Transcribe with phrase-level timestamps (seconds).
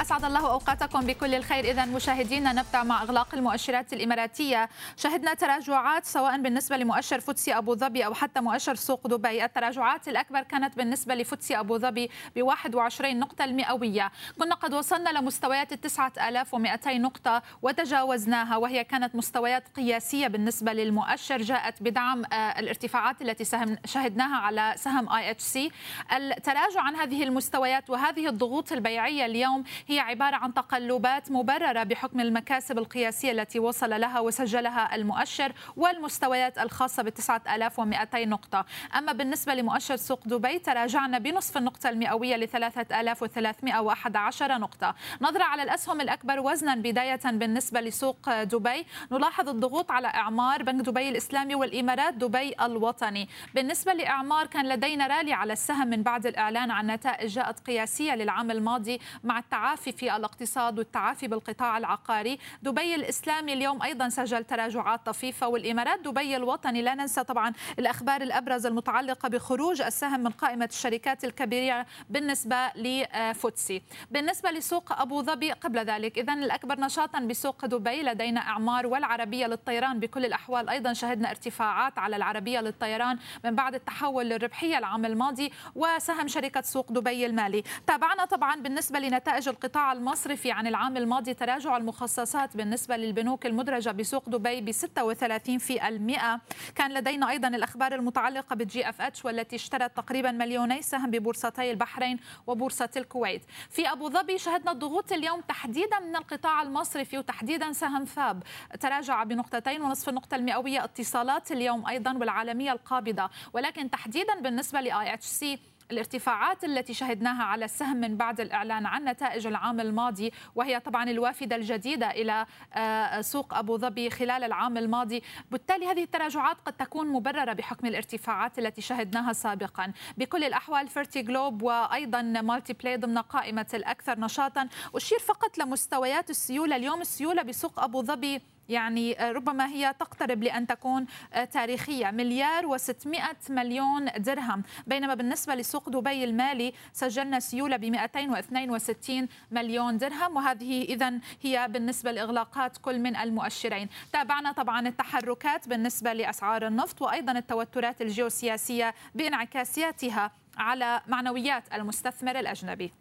[0.00, 1.64] أسعد الله أوقاتكم بكل الخير.
[1.64, 4.68] إذا مشاهدينا نبدأ مع إغلاق المؤشرات الإماراتية.
[4.96, 9.44] شهدنا تراجعات سواء بالنسبة لمؤشر فوتسي أبو ظبي أو حتى مؤشر سوق دبي.
[9.44, 14.12] التراجعات الأكبر كانت بالنسبة لفوتسي أبو ظبي ب 21 نقطة المئوية.
[14.38, 21.42] كنا قد وصلنا لمستويات ال 9200 نقطة وتجاوزناها وهي كانت مستويات قياسية بالنسبة للمؤشر.
[21.42, 23.44] جاءت بدعم آه، الارتفاعات التي
[23.84, 25.70] شهدناها على سهم آي إتش سي.
[26.12, 32.78] التراجع عن هذه المستويات وهذه الضغوط البيعية اليوم هي عبارة عن تقلبات مبررة بحكم المكاسب
[32.78, 38.64] القياسية التي وصل لها وسجلها المؤشر والمستويات الخاصة ب 9200 نقطة.
[38.98, 44.94] أما بالنسبة لمؤشر سوق دبي تراجعنا بنصف النقطة المئوية ل 3311 نقطة.
[45.20, 48.86] نظرة على الأسهم الأكبر وزنا بداية بالنسبة لسوق دبي.
[49.12, 53.28] نلاحظ الضغوط على إعمار بنك دبي الإسلامي والإمارات دبي الوطني.
[53.54, 58.50] بالنسبة لإعمار كان لدينا رالي على السهم من بعد الإعلان عن نتائج جاءت قياسية للعام
[58.50, 62.38] الماضي مع التعافي التعافي في الاقتصاد والتعافي بالقطاع العقاري.
[62.62, 68.66] دبي الإسلامي اليوم أيضا سجل تراجعات طفيفة والإمارات دبي الوطني لا ننسى طبعا الأخبار الأبرز
[68.66, 73.82] المتعلقة بخروج السهم من قائمة الشركات الكبيرة بالنسبة لفوتسي.
[74.10, 80.00] بالنسبة لسوق أبو ظبي قبل ذلك إذا الأكبر نشاطا بسوق دبي لدينا أعمار والعربية للطيران
[80.00, 80.68] بكل الأحوال.
[80.68, 86.92] أيضا شهدنا ارتفاعات على العربية للطيران من بعد التحول للربحية العام الماضي وسهم شركة سوق
[86.92, 87.62] دبي المالي.
[87.86, 93.90] تابعنا طبعا بالنسبة لنتائج القطاع القطاع المصرفي عن العام الماضي تراجع المخصصات بالنسبة للبنوك المدرجة
[93.90, 96.40] بسوق دبي ب 36 في المئة.
[96.74, 102.18] كان لدينا أيضا الأخبار المتعلقة بالجي إف إتش والتي اشترت تقريبا مليوني سهم ببورصتي البحرين
[102.46, 103.42] وبورصة الكويت.
[103.70, 108.42] في أبو ظبي شهدنا الضغوط اليوم تحديدا من القطاع المصرفي وتحديدا سهم فاب.
[108.80, 113.30] تراجع بنقطتين ونصف النقطة المئوية اتصالات اليوم أيضا والعالمية القابضة.
[113.52, 115.58] ولكن تحديدا بالنسبة ل IHC
[115.90, 121.56] الارتفاعات التي شهدناها على السهم من بعد الإعلان عن نتائج العام الماضي وهي طبعا الوافدة
[121.56, 125.22] الجديدة إلى آه، سوق أبو ظبي خلال العام الماضي.
[125.50, 129.92] بالتالي هذه التراجعات قد تكون مبررة بحكم الارتفاعات التي شهدناها سابقا.
[130.18, 134.68] بكل الأحوال فيرتي جلوب وأيضا مالتي بلاي ضمن قائمة الأكثر نشاطا.
[134.94, 136.76] أشير فقط لمستويات السيولة.
[136.76, 142.10] اليوم السيولة بسوق أبو ظبي يعني آه، ربما هي تقترب لأن تكون آه، تاريخية.
[142.10, 144.62] مليار و600 مليون درهم.
[144.86, 151.12] بينما بالنسبة لسوق دبي المالي سجلنا سيولة ب 262 مليون درهم وهذه إذا
[151.42, 153.88] هي بالنسبة لإغلاقات كل من المؤشرين.
[154.12, 162.92] تابعنا طبعا التحركات بالنسبة لأسعار النفط وأيضا التوترات الجيوسياسية بانعكاساتها على معنويات المستثمر الأجنبي.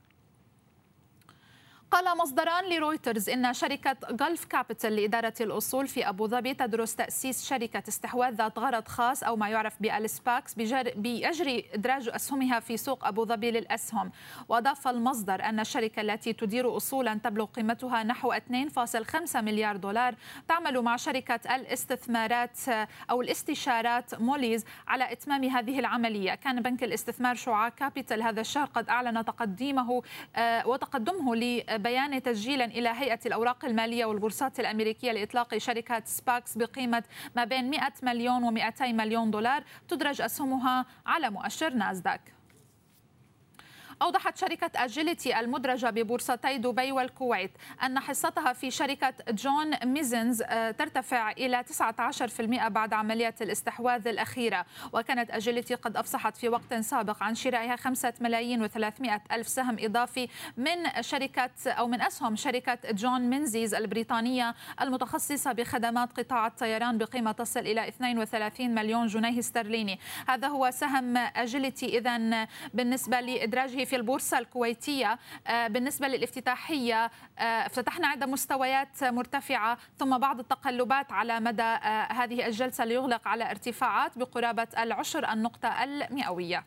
[1.91, 7.83] قال مصدران لرويترز إن شركة غلف كابيتال لإدارة الأصول في أبو ظبي تدرس تأسيس شركة
[7.87, 10.53] استحواذ ذات غرض خاص أو ما يعرف بال SPACs
[10.95, 14.11] يجري إدراج أسهمها في سوق أبو ظبي للأسهم.
[14.49, 20.15] وأضاف المصدر أن الشركة التي تدير أصولا تبلغ قيمتها نحو 2.5 مليار دولار
[20.47, 22.59] تعمل مع شركة الاستثمارات
[23.09, 26.35] أو الاستشارات موليز على إتمام هذه العملية.
[26.35, 30.01] كان بنك الاستثمار شعاع كابيتال هذا الشهر قد أعلن تقديمه
[30.35, 31.35] آه، وتقدمه
[31.77, 37.03] بيان تسجيلا إلى هيئة الأوراق المالية والبورصات الأمريكية لإطلاق شركة SPACs بقيمة
[37.35, 42.36] ما بين 100 مليون و200 مليون دولار تدرج أسهمها على مؤشر ناسداك.
[44.01, 47.51] أوضحت شركة أجيليتي المدرجة ببورصتي دبي والكويت
[47.83, 54.65] أن حصتها في شركة جون مينزيز آه، ترتفع إلى 19% بعد عملية الاستحواذ الأخيرة.
[54.93, 60.27] وكانت أجيليتي قد أفصحت في وقت سابق عن شرائها 5 ملايين و300 ألف سهم إضافي
[60.57, 67.59] من شركة أو من أسهم شركة جون مينزيز البريطانية المتخصصة بخدمات قطاع الطيران بقيمة تصل
[67.59, 69.99] إلى 32 مليون جنيه استرليني.
[70.27, 71.97] هذا هو سهم أجيليتي.
[71.97, 80.17] إذا بالنسبة لإدراجه في البورصة الكويتية آه، بالنسبة للافتتاحية آه، افتتحنا عند مستويات مرتفعة ثم
[80.17, 86.63] بعض التقلبات على مدى آه، هذه الجلسة ليغلق على ارتفاعات بقرابة العشر النقطة المئوية.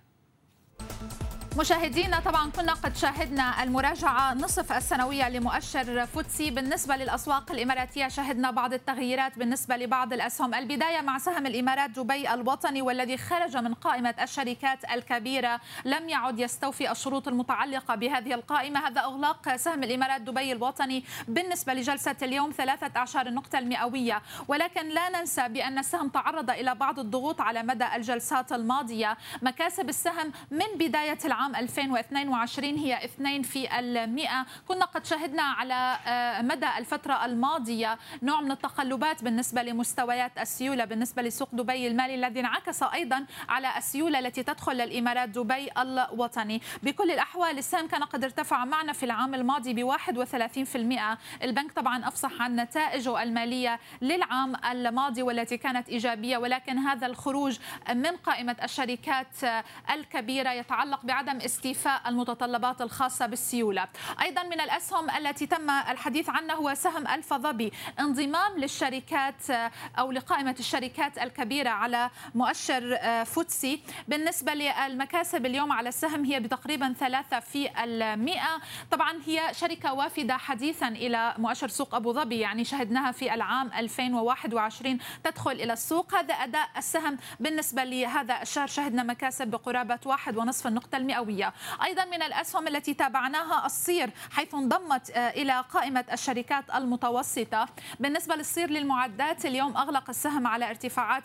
[1.57, 8.09] مشاهدينا طبعا كنا قد شاهدنا المراجعة نصف السنوية لمؤشر فوتسي بالنسبة للأسواق الإماراتية.
[8.09, 10.55] شهدنا بعض التغييرات بالنسبة لبعض الأسهم.
[10.55, 15.61] البداية مع سهم الإمارات دبي الوطني والذي خرج من قائمة الشركات الكبيرة.
[15.85, 18.89] لم يعد يستوفي الشروط المتعلقة بهذه القائمة.
[18.89, 24.23] هذا إغلاق سهم الإمارات دبي الوطني بالنسبة لجلسة اليوم 13 النقطة المئوية.
[24.49, 29.17] ولكن لا ننسى بأن السهم تعرض إلى بعض الضغوط على مدى الجلسات الماضية.
[29.43, 34.47] مكاسب السهم من بداية العام العام 2022 هي 2 في المئة.
[34.69, 41.23] كنا قد شهدنا على آه، مدى الفترة الماضية نوع من التقلبات بالنسبة لمستويات السيولة بالنسبة
[41.23, 46.63] لسوق دبي المالي الذي انعكس أيضا على السيولة التي تدخل للإمارات دبي الوطني.
[46.83, 52.43] بكل الأحوال السهم كان قد ارتفع معنا في العام الماضي ب 31% البنك طبعا أفصح
[52.43, 57.59] عن نتائجه المالية للعام الماضي والتي كانت إيجابية ولكن هذا الخروج
[57.95, 63.89] من قائمة الشركات الكبيرة يتعلق بعدم استيفاء المتطلبات الخاصة بالسيولة.
[64.23, 69.51] أيضا من الأسهم التي تم الحديث عنها هو سهم ألفا ظبي انضمام للشركات
[69.99, 73.83] أو لقائمة الشركات الكبيرة على مؤشر فوتسي.
[74.09, 78.61] بالنسبة للمكاسب اليوم على السهم هي بتقريبا ثلاثة في المئة.
[78.91, 84.99] طبعا هي شركة وافدة حديثا إلى مؤشر سوق أبو ظبي يعني شهدناها في العام 2021
[85.25, 86.15] تدخل إلى السوق.
[86.15, 87.19] هذا أداء السهم.
[87.41, 91.53] بالنسبة لهذا الشهر شهدنا مكاسب بقرابة واحد ونصف النقطة المئوية
[91.85, 97.69] أيضا من الأسهم التي تابعناها الصير حيث انضمت آه، إلى قائمة الشركات المتوسطة.
[98.01, 101.23] بالنسبة للصير للمعدات اليوم أغلق السهم على ارتفاعات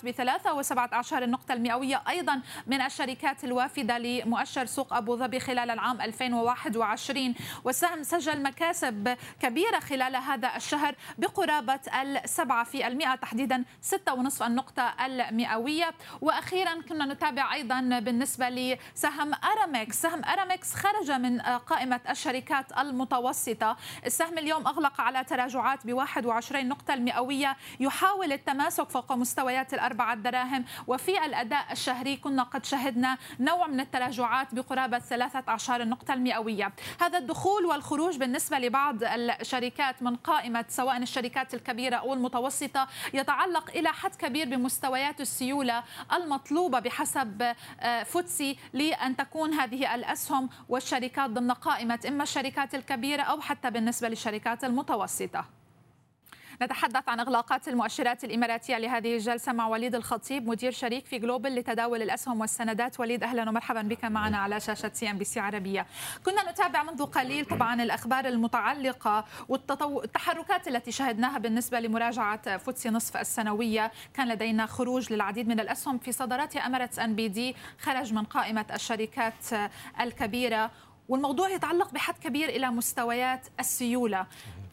[0.54, 2.02] وسبعة عشر النقطة المئوية.
[2.10, 9.80] أيضا من الشركات الوافدة لمؤشر سوق أبو ظبي خلال العام 2021 والسهم سجل مكاسب كبيرة
[9.80, 15.94] خلال هذا الشهر بقرابة السبعة في المئة تحديدا ستة ونصف النقطة المئوية.
[16.22, 19.34] وأخيرا كنا نتابع أيضا بالنسبة لسهم
[19.86, 20.02] أرامكس.
[20.02, 23.78] سهم أرامكس خرج من قائمة الشركات المتوسطة.
[24.06, 27.58] السهم اليوم أغلق على تراجعات ب 21 نقطة المئوية.
[27.80, 34.56] يحاول التماسك فوق مستويات الأربعة دراهم وفي الأداء الشهري كنا قد شهدنا نوع من التراجعات
[34.56, 36.72] بقرابة 13 النقطة المئوية.
[37.02, 43.90] هذا الدخول والخروج بالنسبة لبعض الشركات من قائمة سواء الشركات الكبيرة أو المتوسطة يتعلق إلى
[43.90, 45.84] حد كبير بمستويات السيولة
[46.14, 53.42] المطلوبة بحسب آه، فوتسي لأن تكون هذه الأسهم والشركات ضمن قائمة إما الشركات الكبيرة أو
[53.42, 55.46] حتى بالنسبة للشركات المتوسطة.
[56.62, 62.02] نتحدث عن إغلاقات المؤشرات الإماراتية لهذه الجلسة مع وليد الخطيب مدير شريك في جلوبال لتداول
[62.02, 63.00] الأسهم والسندات.
[63.00, 65.86] وليد أهلا ومرحبا بك معنا على شاشة سي إن بي سي عربية.
[66.26, 73.92] كنا نتابع منذ قليل طبعا الأخبار المتعلقة والتحركات التي شهدناها بالنسبة لمراجعة فوتسي نصف السنوية.
[74.14, 78.66] كان لدينا خروج للعديد من الأسهم في صدارتها إمارات إن بي دي خرج من قائمة
[78.74, 79.34] الشركات
[80.02, 80.72] الكبيرة.
[81.10, 84.26] والموضوع يتعلق بحد كبير إلى مستويات السيولة.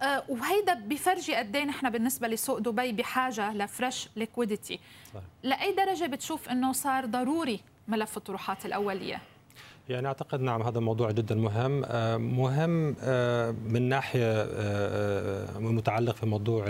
[0.03, 4.79] آه، وهيدا بفرجي قد إيه نحن بالنسبة لسوق دبي بحاجة لفريش ليكويديتي
[5.43, 9.21] لأي درجة بتشوف إنه صار ضروري ملف الطروحات الأولية؟
[9.89, 11.83] يعني أعتقد نعم هذا موضوع جدا مهم.
[11.87, 14.47] آه، مهم آه، من ناحية
[15.59, 16.67] متعلق في موضوع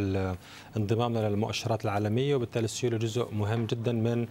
[0.77, 4.27] انضمامنا للمؤشرات العالمية وبالتالي السيولة جزء مهم جدا من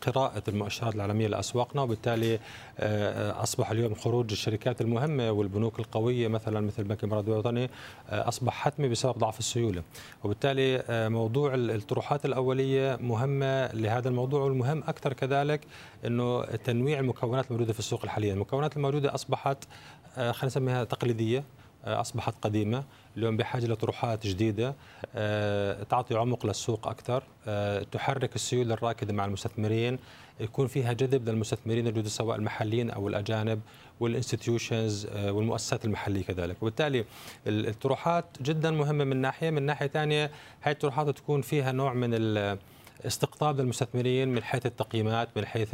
[0.00, 2.38] قراءة المؤشرات العالمية لأسواقنا وبالتالي
[2.78, 7.70] آه، أصبح اليوم خروج الشركات المهمة والبنوك القوية مثلا مثل بنك الإمارات الوطني
[8.10, 9.82] آه، أصبح حتمي بسبب ضعف السيولة.
[10.24, 15.60] وبالتالي آه، موضوع الطروحات الأولية مهمة لهذا الموضوع والمهم أكثر كذلك
[16.06, 18.32] أنه تنويع المكونات الموجودة في السوق الحالية.
[18.32, 19.64] المكونات الموجودة أصبحت
[20.16, 21.44] خلينا نسميها تقليدية
[21.84, 22.84] أصبحت قديمة.
[23.16, 24.74] اليوم بحاجة لطروحات جديدة
[25.14, 29.98] آه، تعطي عمق للسوق أكثر آه، تحرك السيوله الراكدة مع المستثمرين
[30.40, 33.60] يكون فيها جذب للمستثمرين الجدد سواء المحليين أو الأجانب
[34.00, 36.62] والانستتيوشنز آه، والمؤسسات المحلية كذلك.
[36.62, 37.04] وبالتالي
[37.46, 39.50] الطروحات جدا مهمة من ناحية.
[39.50, 40.30] من ناحية ثانية
[40.62, 42.14] هاي الطروحات تكون فيها نوع من
[43.06, 45.68] استقطاب للمستثمرين من حيث التقييمات من حيث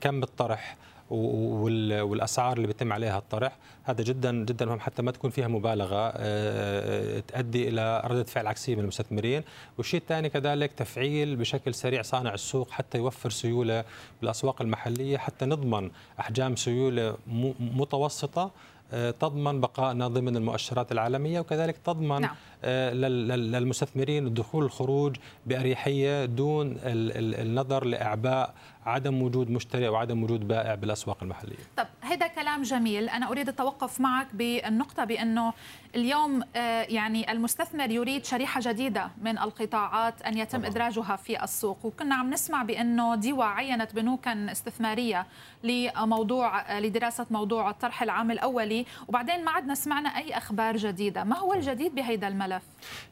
[0.00, 0.76] كم الطرح
[1.10, 6.12] والأسعار اللي بيتم عليها الطرح هذا جدا جدا مهم حتى ما تكون فيها مبالغة آه،
[6.16, 9.42] آه، تؤدي إلى ردة فعل عكسية من المستثمرين
[9.78, 13.84] والشيء الثاني كذلك تفعيل بشكل سريع صانع السوق حتى يوفر سيولة
[14.20, 17.16] بالأسواق المحلية حتى نضمن أحجام سيولة
[17.60, 18.50] متوسطة
[18.92, 22.34] آه، تضمن بقائنا ضمن المؤشرات العالمية وكذلك تضمن نعم.
[22.64, 28.54] للمستثمرين الدخول والخروج بأريحية دون النظر لإعباء
[28.88, 31.56] عدم وجود مشتري أو عدم وجود بائع بالأسواق المحلية.
[31.76, 35.52] طب هذا كلام جميل، أنا أريد التوقف معك بالنقطة بأنه
[35.94, 40.70] اليوم آه، يعني المستثمر يريد شريحة جديدة من القطاعات أن يتم طبعا.
[40.70, 45.26] إدراجها في السوق، وكنا عم نسمع بأنه ديوا عينت بنوكا استثمارية
[45.64, 51.54] لموضوع لدراسة موضوع الطرح العام الأولي، وبعدين ما عدنا سمعنا أي أخبار جديدة، ما هو
[51.54, 52.62] الجديد بهذا الملف؟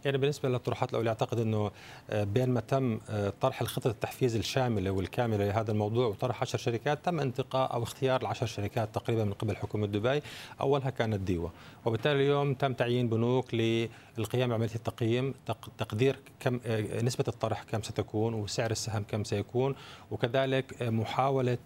[0.04, 1.70] يعني بالنسبة للطروحات الأولية أعتقد أنه
[2.10, 7.04] آه، بين ما تم آه، طرح الخطه التحفيز الشاملة والكاملة لهذا الموضوع وطرح 10 شركات
[7.04, 10.22] تم انتقاء أو اختيار العشر شركات تقريبا من قبل حكومة دبي.
[10.60, 11.48] أولها كانت ديوا.
[11.84, 15.34] وبالتالي اليوم تم تعيين بنوك للقيام بعملية التقييم.
[15.78, 19.74] تقدير كم آه، نسبة الطرح كم ستكون وسعر السهم كم سيكون.
[20.10, 21.58] وكذلك محاولة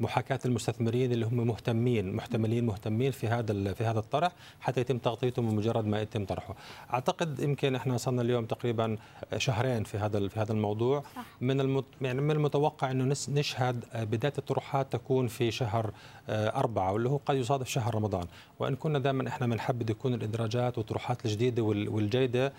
[0.00, 5.50] محاكاة المستثمرين اللي هم مهتمين محتملين مهتمين في هذا في هذا الطرح حتى يتم تغطيتهم
[5.50, 6.54] بمجرد ما يتم طرحه.
[6.92, 8.96] أعتقد يمكن إحنا وصلنا اليوم تقريبا
[9.36, 11.04] شهرين في هذا في هذا الموضوع.
[11.40, 11.84] من المت...
[12.00, 15.90] يعني من المتوقع أنه نشهد بداية الطروحات تكون في شهر
[16.28, 18.26] آه، أربعة واللي هو قد يصادف شهر رمضان.
[18.58, 22.52] وإن كنا دائما إحنا بنحب يكون الإدراجات والطروحات الجديدة والجيدة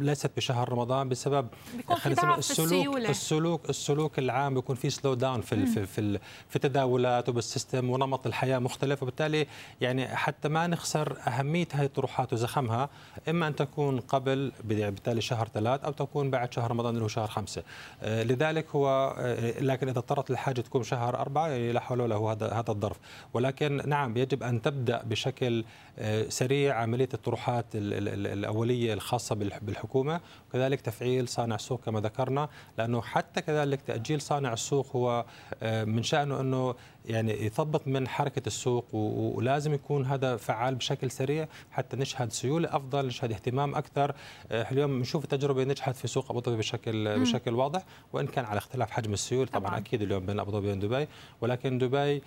[0.00, 1.48] ليست بشهر رمضان بسبب
[1.94, 7.90] خلينا السلوك السلوك السلوك العام بيكون في سلو داون في في في, في التداولات وبالسيستم
[7.90, 9.02] ونمط الحياة مختلف.
[9.02, 9.46] وبالتالي
[9.80, 12.88] يعني حتى ما نخسر أهمية هذه الطروحات وزخمها
[13.28, 17.28] إما أن تكون قبل بالتالي شهر ثلاث أو تكون بعد شهر رمضان اللي هو شهر
[17.28, 17.62] خمسة.
[18.02, 22.32] آه، لذلك هو آه، لكن إذا اضطرت الحاجة تكون شهر أربعة يعني لا حول قوه
[22.32, 22.96] هذا هذا الظرف.
[23.34, 25.64] ولكن نعم يجب أن تبدأ بشكل
[25.98, 32.48] آه، سريع عملية الطروحات الأولية الخاصة بالحكومة وكذلك تفعيل صانع السوق كما ذكرنا
[32.78, 35.24] لأنه حتى كذلك تأجيل صانع السوق هو
[35.62, 36.74] آه، من شأنه أنه
[37.06, 43.06] يعني يثبط من حركة السوق ولازم يكون هذا فعال بشكل سريع حتى نشهد سيولة أفضل
[43.06, 44.14] نشهد اهتمام أكثر
[44.52, 48.58] آه، اليوم نشوف التجربة نجحت في سوق ابو ظبي بشكل بشكل واضح وإن كان على
[48.58, 49.78] اختلاف حجم السيول طبعا, طبعا.
[49.78, 51.08] أكيد اليوم بين ابو ظبي ودبي
[51.40, 52.22] ولكن دبي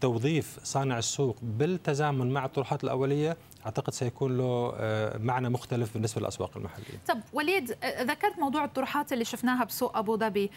[0.00, 6.56] توظيف صانع السوق بالتزامن مع الطروحات الأولية أعتقد سيكون له آه، معنى مختلف بالنسبة للأسواق
[6.56, 6.98] المحلية.
[7.08, 10.50] طب وليد آه، ذكرت موضوع الطروحات اللي شفناها بسوق أبو ظبي، آه،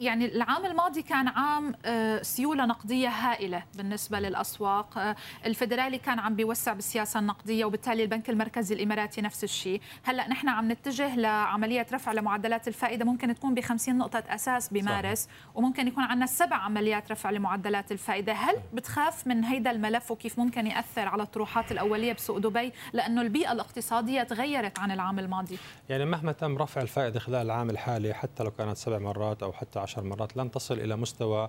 [0.00, 1.74] يعني العام الماضي كان عام
[2.22, 9.20] سيولة نقدية هائلة بالنسبة للأسواق، الفدرالي كان عم بيوسع بالسياسة النقدية وبالتالي البنك المركزي الإماراتي
[9.20, 14.24] نفس الشيء، هلأ نحن عم نتجه لعملية رفع لمعدلات الفائدة ممكن تكون ب 50 نقطة
[14.28, 15.36] أساس بمارس صحيح.
[15.54, 20.66] وممكن يكون عندنا سبع عمليات رفع لمعدلات الفائدة، هل بتخاف من هيدا الملف وكيف ممكن
[20.66, 25.58] يأثر على الطروحات الأولية الدولية بسوق دبي؟ لأنه البيئة الاقتصادية تغيرت عن العام الماضي.
[25.88, 29.78] يعني مهما تم رفع الفائدة خلال العام الحالي حتى لو كانت سبع مرات أو حتى
[29.78, 31.48] عشر مرات لن تصل إلى مستوى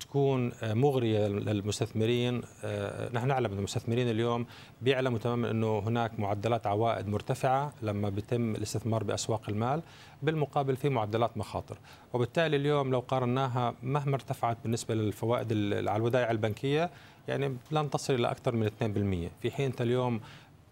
[0.00, 2.42] تكون مغرية للمستثمرين.
[2.64, 4.46] آه، نحن نعلم أن المستثمرين اليوم
[4.82, 9.82] بيعلموا تماما أنه هناك معدلات عوائد مرتفعة لما بيتم الاستثمار بأسواق المال
[10.22, 11.78] بالمقابل في معدلات مخاطر.
[12.12, 16.90] وبالتالي اليوم لو قارناها مهما ارتفعت بالنسبة للفوائد على الودائع البنكية
[17.28, 20.20] يعني لن تصل إلى أكثر من 2% في حين انت اليوم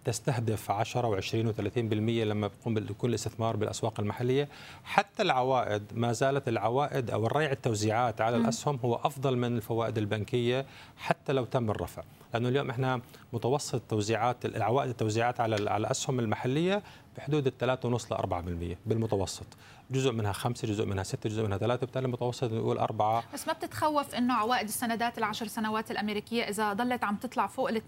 [0.04, 4.48] تستهدف 10 و20 و30% لما بيقوم بكل الاستثمار بالأسواق المحلية.
[4.84, 10.66] حتى العوائد ما زالت العوائد أو الريع التوزيعات على الأسهم هو أفضل من الفوائد البنكية
[10.96, 12.02] حتى لو تم الرفع.
[12.34, 13.00] لأنه اليوم إحنا
[13.32, 16.82] متوسط توزيعات العوائد التوزيعات على على الأسهم المحلية
[17.16, 19.46] بحدود ال 3.5 ل 4% بالمتوسط.
[19.90, 23.24] جزء منها خمسة جزء منها ستة جزء منها ثلاثة بالتالي المتوسط نقول أربعة.
[23.34, 27.76] بس ما بتتخوف أنه عوائد السندات العشر سنوات الأمريكية إذا ظلت عم تطلع فوق ال
[27.76, 27.82] 2%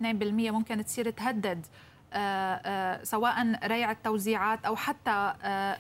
[0.51, 1.67] ممكن تصير تهدد
[3.03, 5.79] سواء ريع التوزيعات أو حتى آه،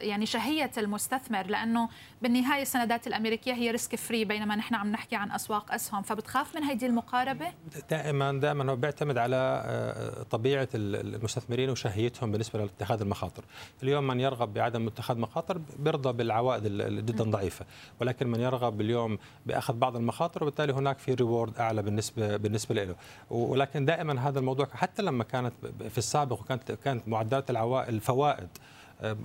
[0.00, 1.88] يعني شهية المستثمر لأنه
[2.22, 6.02] بالنهاية السندات الأمريكية هي risk free بينما نحن عم نحكي عن أسواق أسهم.
[6.02, 7.46] فبتخاف من هيدي المقاربة؟
[7.90, 8.72] دائما دائما.
[8.72, 13.44] هو بيعتمد على طبيعة المستثمرين وشهيتهم بالنسبة لاتخاذ المخاطر.
[13.82, 16.62] اليوم من يرغب بعدم اتخاذ مخاطر بيرضى بالعوائد
[17.06, 17.66] جدا ضعيفة.
[18.00, 22.96] ولكن من يرغب اليوم بأخذ بعض المخاطر وبالتالي هناك في reward أعلى بالنسبة بالنسبة له.
[23.30, 25.52] ولكن دائما هذا الموضوع حتى لما كانت
[25.90, 28.48] في السابق وكانت كانت معدلات العوائد الفوائد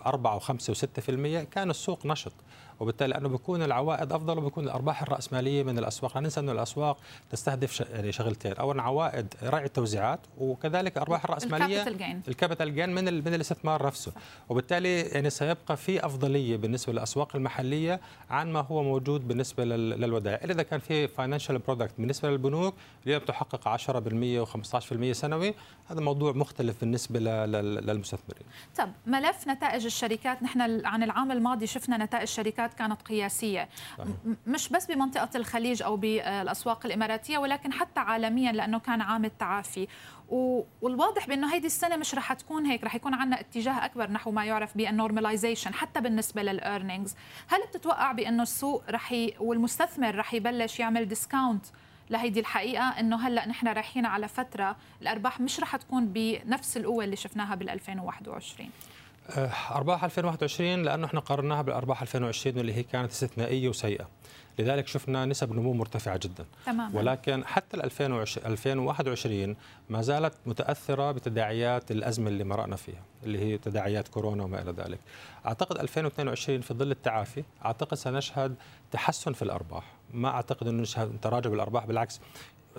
[0.06, 1.10] 4 و5 و6%
[1.52, 2.34] كان السوق نشط.
[2.80, 6.16] وبالتالي انه بيكون العوائد أفضل وبيكون الأرباح الرأسمالية من الأسواق.
[6.16, 6.98] لا ننسى إنه الأسواق
[7.30, 8.54] تستهدف يعني شغلتين.
[8.54, 11.84] اولا عوائد ريع التوزيعات وكذلك أرباح الرأسمالية
[12.28, 14.12] ال capital gain من من الاستثمار نفسه.
[14.12, 14.22] صح.
[14.50, 20.52] وبالتالي يعني سيبقى في أفضلية بالنسبة للأسواق المحلية عن ما هو موجود بالنسبة للودائع.
[20.52, 22.74] إذا كان في financial product بالنسبة للبنوك
[23.06, 25.54] اليوم تحقق 10% و15% سنوي.
[25.90, 28.44] هذا موضوع مختلف بالنسبة للمستثمرين.
[28.78, 30.44] طب ملف نتائج الشركات.
[30.44, 33.70] نحن عن العام الماضي شفنا نتائج شركات الشركات كانت قياسية.
[33.98, 34.08] صحيح.
[34.48, 39.88] مش بس بمنطقة الخليج أو بالأسواق الإماراتية ولكن حتى عالميا لأنه كان عام التعافي.
[40.82, 44.46] والواضح بأنه هيدي السنة مش رح تكون هيك رح يكون عندنا اتجاه أكبر نحو ما
[44.46, 47.16] يعرف بال normalization حتى بالنسبة لل earnings
[47.48, 49.34] هل بتتوقع بأنه السوق رح ي...
[49.40, 51.66] والمستثمر رح يبلش يعمل ديسكاونت
[52.10, 57.16] لهيدي الحقيقة؟ إنه هلأ نحن رايحين على فترة الأرباح مش رح تكون بنفس القوة اللي
[57.16, 58.70] شفناها بال 2021
[59.72, 64.08] أرباح 2021 لأنه إحنا قارناها بالأرباح 2020 اللي هي كانت استثنائية وسيئة.
[64.60, 66.46] لذلك شفنا نسب نمو مرتفعة جدا.
[66.66, 66.96] تمام.
[66.96, 69.56] ولكن حتى 2021
[69.90, 75.00] ما زالت متأثرة بتداعيات الأزمة اللي مرقنا فيها اللي هي تداعيات كورونا وما إلى ذلك.
[75.46, 78.56] أعتقد 2022 في ظل التعافي أعتقد سنشهد
[78.92, 79.84] تحسن في الأرباح.
[80.14, 82.22] ما أعتقد إنه نشهد تراجع بالأرباح بالعكس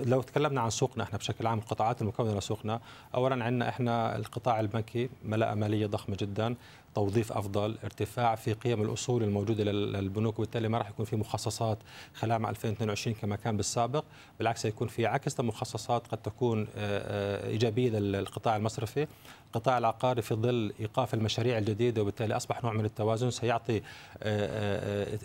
[0.04, 2.80] لو تكلمنا عن سوقنا إحنا بشكل عام القطاعات المكونه لسوقنا
[3.14, 6.54] اولا عندنا إحنا القطاع البنكي ملاءه مالية ضخمة جدا.
[6.98, 11.78] توظيف أفضل ارتفاع في قيم الأصول الموجودة للبنوك وبالتالي ما راح يكون في مخصصات
[12.14, 14.04] خلال عام 2022 كما كان بالسابق
[14.38, 15.40] بالعكس يكون في عكس.
[15.40, 19.06] لمخصصات قد تكون إيجابية للقطاع المصرفي
[19.46, 23.82] القطاع العقاري في ظل إيقاف المشاريع الجديدة وبالتالي أصبح نوع من التوازن سيعطي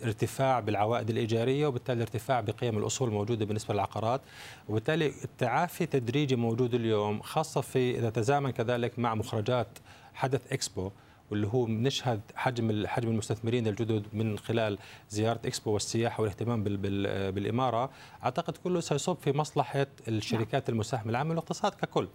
[0.04, 4.22] ارتفاع بالعوائد الإيجارية وبالتالي ارتفاع بقيم الأصول الموجودة بالنسبة للعقارات.
[4.70, 9.68] وبالتالي التعافي تدريجي موجود اليوم خاصة في إذا تزامن كذلك مع مخرجات
[10.14, 10.92] حدث إكسبو.
[11.34, 14.78] واللي هو بنشهد حجم حجم المستثمرين الجدد من خلال
[15.10, 17.90] زيارة إكسبو والسياحه والاهتمام بالإمارة.
[18.24, 22.08] أعتقد كله سيصب في مصلحة الشركات المساهمة العامة والاقتصاد ككل.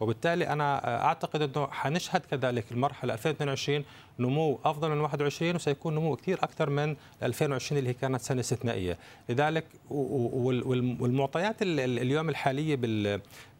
[0.00, 3.84] وبالتالي أنا أعتقد إنه حنشهد كذلك المرحلة 2022
[4.18, 8.98] نمو أفضل من 21 وسيكون نمو كثير أكثر من 2020 اللي هي كانت سنة استثنائية.
[9.28, 12.76] لذلك والمعطيات اليوم الحالية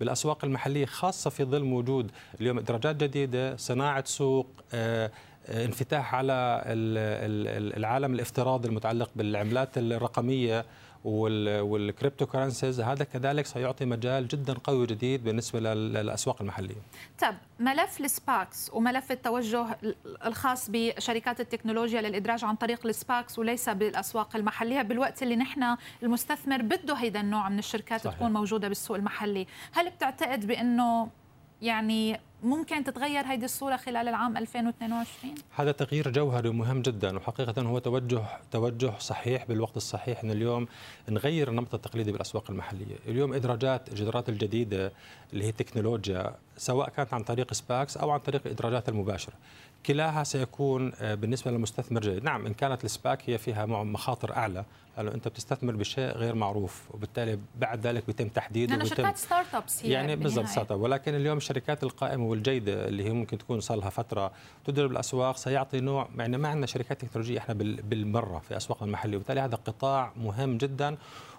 [0.00, 4.46] بالأسواق المحلية خاصة في ظل وجود اليوم إدراجات جديدة صناعة سوق
[5.48, 6.62] انفتاح على
[7.76, 10.64] العالم الافتراضي المتعلق بالعملات الرقمية
[11.04, 16.74] وال cryptocurrencies هذا كذلك سيعطي مجال جدا قوي جديد بالنسبة للأسواق المحلية.
[17.20, 19.66] طب ملف ال SPACs وملف التوجه
[20.26, 26.62] الخاص بشركات التكنولوجيا للإدراج عن طريق ال SPACs وليس بالأسواق المحلية بالوقت اللي نحن المستثمر
[26.62, 28.16] بده هيدا النوع من الشركات صحيح.
[28.16, 31.08] تكون موجودة بالسوق المحلي، هل بتعتقد بأنه
[31.62, 37.78] يعني ممكن تتغير هذه الصورة خلال العام 2022 هذا تغيير جوهري ومهم جدا وحقيقة هو
[37.78, 40.24] توجه توجه صحيح بالوقت الصحيح.
[40.24, 40.68] ان اليوم
[41.08, 42.96] نغير النمط التقليدي بالأسواق المحلية.
[43.08, 44.92] اليوم إدراجات الإدراجات الجديدة
[45.32, 49.34] اللي هي التكنولوجيا سواء كانت عن طريق SPACs أو عن طريق الإدراجات المباشرة.
[49.86, 54.64] كلاهما سيكون بالنسبة للمستثمر جيد، نعم إن كانت ال SPAC هي فيها مخاطر أعلى
[54.96, 60.16] لأنه أنت بتستثمر بشيء غير معروف وبالتالي بعد ذلك بيتم تحديده يعني شركات startups يعني
[60.16, 64.32] بالضبط start up ولكن اليوم الشركات القائمة والجيدة اللي هي ممكن تكون صار لها فترة
[64.64, 69.40] تدرج بالأسواق سيعطي نوع يعني ما عندنا شركات تكنولوجية إحنا بالمرة في اسواقنا المحلية وبالتالي
[69.40, 70.96] هذا قطاع مهم جدا.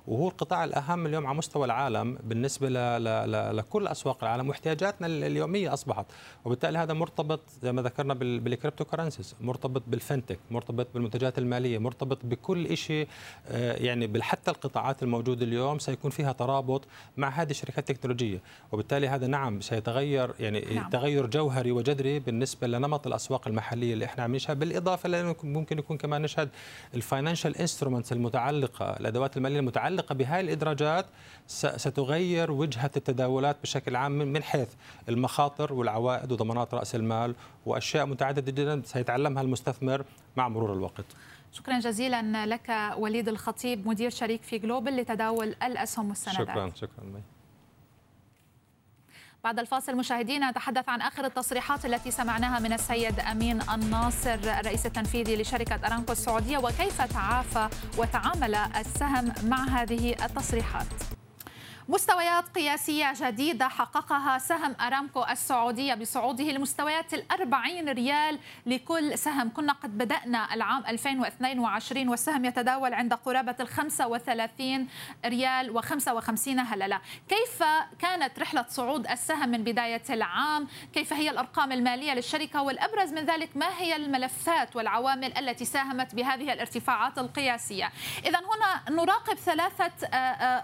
[0.07, 5.07] وهو القطاع الأهم اليوم على مستوى العالم بالنسبة ل ل ل لكل أسواق العالم واحتياجاتنا
[5.07, 6.05] اليومية أصبحت.
[6.45, 12.25] وبالتالي هذا مرتبط زي ما ذكرنا بال cryptocurrencies مرتبط بال fintech مرتبط بالمنتجات المالية مرتبط
[12.25, 13.07] بكل شيء
[13.51, 18.41] يعني حتى القطاعات الموجودة اليوم سيكون فيها ترابط مع هذه الشركات التكنولوجية.
[18.71, 20.89] وبالتالي هذا نعم سيتغير يعني نعم.
[20.89, 24.59] تغير جوهري وجذري بالنسبة لنمط الأسواق المحلية اللي إحنا عم نشهد.
[24.59, 26.49] بالإضافة لأنه ممكن يكون كمان نشهد
[26.93, 29.61] financial instruments ال المتعلقة الأدوات المالية
[29.95, 31.05] المتعلقه بهذه الإدراجات
[31.47, 34.69] ستغير وجهة التداولات بشكل عام من حيث
[35.09, 40.05] المخاطر والعوائد وضمانات رأس المال وأشياء متعددة جدا سيتعلمها المستثمر
[40.37, 41.05] مع مرور الوقت
[41.51, 47.21] شكرا جزيلا لك وليد الخطيب مدير شريك في جلوبال لتداول الأسهم والسندات شكرا شكرا.
[49.45, 55.35] بعد الفاصل مشاهدينا نتحدث عن آخر التصريحات التي سمعناها من السيد أمين الناصر الرئيس التنفيذي
[55.41, 60.87] لشركة أرامكو السعودية وكيف تعافى وتعامل السهم مع هذه التصريحات.
[61.89, 69.53] مستويات قياسية جديدة حققها سهم أرامكو السعودية بصعوده لمستويات الأربعين ريال لكل سهم.
[69.53, 74.87] كنا قد بدأنا العام 2022 والسهم يتداول عند قرابة ال 35
[75.25, 77.01] ريال و55 هللة.
[77.29, 77.63] كيف
[77.99, 83.49] كانت رحلة صعود السهم من بداية العام؟ كيف هي الأرقام المالية للشركة؟ والأبرز من ذلك
[83.57, 87.91] ما هي الملفات والعوامل التي ساهمت بهذه الارتفاعات القياسية؟
[88.25, 89.91] إذا هنا نراقب ثلاثة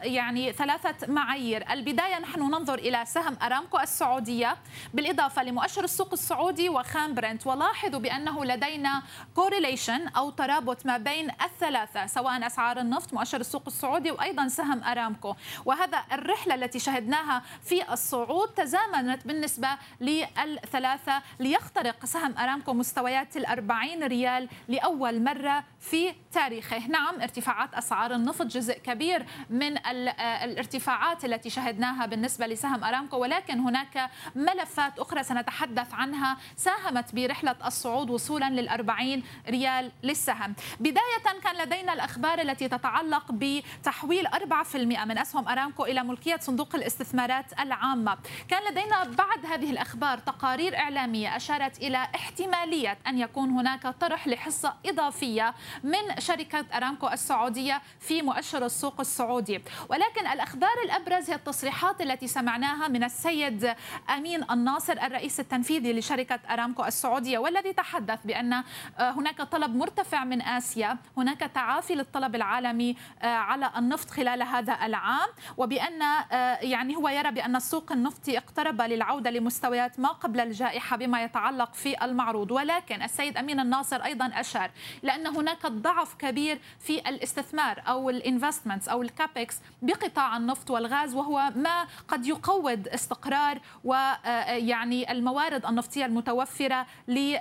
[0.03, 1.71] يعني ثلاثة معايير.
[1.71, 4.57] البداية نحن ننظر إلى سهم أرامكو السعودية
[4.93, 9.01] بالإضافة لمؤشر السوق السعودي وخام برنت ولاحظوا بأنه لدينا
[9.35, 15.35] correlation أو ترابط ما بين الثلاثة سواء أسعار النفط مؤشر السوق السعودي وأيضا سهم أرامكو.
[15.65, 19.67] وهذا الرحلة التي شهدناها في الصعود تزامنت بالنسبة
[20.01, 26.87] للثلاثة ليخترق سهم أرامكو مستويات الأربعين ريال لأول مرة في تاريخه.
[26.87, 33.59] نعم ارتفاعات أسعار النفط جزء كبير من الارتفاعات الارتفاعات التي شهدناها بالنسبة لسهم أرامكو ولكن
[33.59, 36.37] هناك ملفات أخرى سنتحدث عنها.
[36.55, 40.55] ساهمت برحلة الصعود وصولا للأربعين ريال للسهم.
[40.79, 47.59] بداية كان لدينا الأخبار التي تتعلق بتحويل 4% من أسهم أرامكو إلى ملكية صندوق الاستثمارات
[47.59, 48.17] العامة.
[48.47, 54.73] كان لدينا بعد هذه الأخبار تقارير إعلامية أشارت إلى احتمالية أن يكون هناك طرح لحصة
[54.85, 59.61] إضافية من شركة أرامكو السعودية في مؤشر السوق السعودي.
[59.89, 63.73] ولكن الأخبار الأبرز هي التصريحات التي سمعناها من السيد
[64.09, 68.63] أمين الناصر الرئيس التنفيذي لشركة أرامكو السعودية والذي تحدث بأن آه،
[68.99, 75.29] هناك طلب مرتفع من آسيا هناك تعافي للطلب العالمي آه، على النفط خلال هذا العام
[75.57, 81.23] وبأن آه، يعني هو يرى بأن السوق النفطي اقترب للعودة لمستويات ما قبل الجائحة بما
[81.23, 82.51] يتعلق في المعروض.
[82.51, 84.71] ولكن السيد أمين الناصر أيضا أشار
[85.03, 91.15] لأن هناك ضعف كبير في الاستثمار أو ال investments أو ال capex بقطاع النفط والغاز
[91.15, 96.85] وهو ما قد يقوض استقرار ويعني الموارد النفطية المتوفرة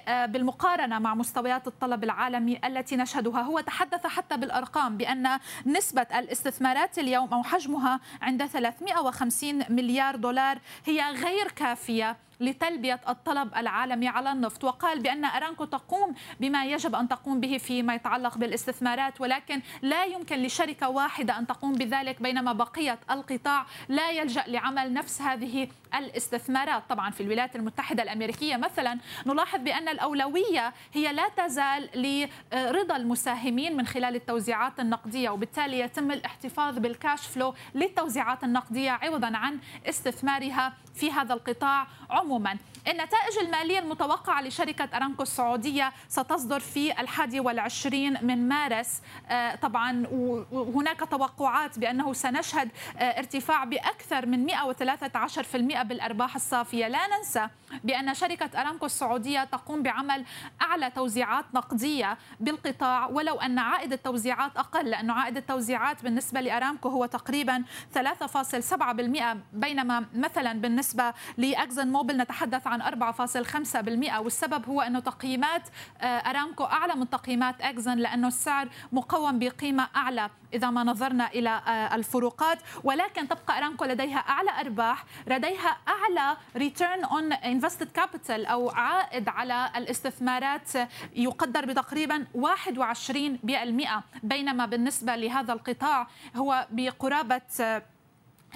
[0.07, 3.41] بالمقارنة مع مستويات الطلب العالمي التي نشهدها.
[3.41, 11.01] هو تحدث حتى بالأرقام بأن نسبة الاستثمارات اليوم أو حجمها عند 350 مليار دولار هي
[11.11, 12.17] غير كافية.
[12.41, 14.65] لتلبية الطلب العالمي على النفط.
[14.65, 20.37] وقال بأن أرامكو تقوم بما يجب أن تقوم به فيما يتعلق بالاستثمارات ولكن لا يمكن
[20.43, 26.83] لشركة واحدة أن تقوم بذلك بينما بقية القطاع لا يلجأ لعمل نفس هذه الاستثمارات.
[26.89, 33.87] طبعا في الولايات المتحدة الأمريكية مثلا نلاحظ بأن الأولوية هي لا تزال لرضا المساهمين من
[33.87, 41.35] خلال التوزيعات النقدية وبالتالي يتم الاحتفاظ بالكاش فلو للتوزيعات النقدية عوضا عن استثمارها في هذا
[41.35, 41.87] القطاع.
[42.31, 49.03] عموما النتائج المالية المتوقعة لشركة أرامكو السعودية ستصدر في الحادي والعشرين من مارس.
[49.29, 50.07] آه، طبعا
[50.53, 56.89] وهناك توقعات بأنه سنشهد آه، ارتفاع بأكثر من 113% بالأرباح الصافية.
[56.89, 57.49] لا ننسى
[57.85, 60.25] بأن شركة أرامكو السعودية تقوم بعمل
[60.63, 67.07] أعلى توزيعات نقدية بالقطاع ولو أن عائد التوزيعات أقل لأنه عائد التوزيعات بالنسبة لأرامكو هو
[67.07, 67.65] تقريبا
[67.95, 75.63] 3.7% بينما مثلا بالنسبة لأكزن موبل نتحدث عن 4.5% والسبب هو أنه تقييمات
[76.01, 81.51] آه، أرامكو أعلى من تقييمات أكزن لأنه السعر مقوم بقيمة أعلى إذا ما نظرنا إلى
[81.51, 82.59] آه، الفروقات.
[82.85, 89.71] ولكن تبقى أرامكو لديها أعلى أرباح لديها أعلى return on invested capital أو عائد على
[89.77, 90.69] الاستثمارات
[91.17, 96.07] يقدر بتقريبا 21% بينما بالنسبة لهذا القطاع
[96.37, 97.83] هو بقرابة آه،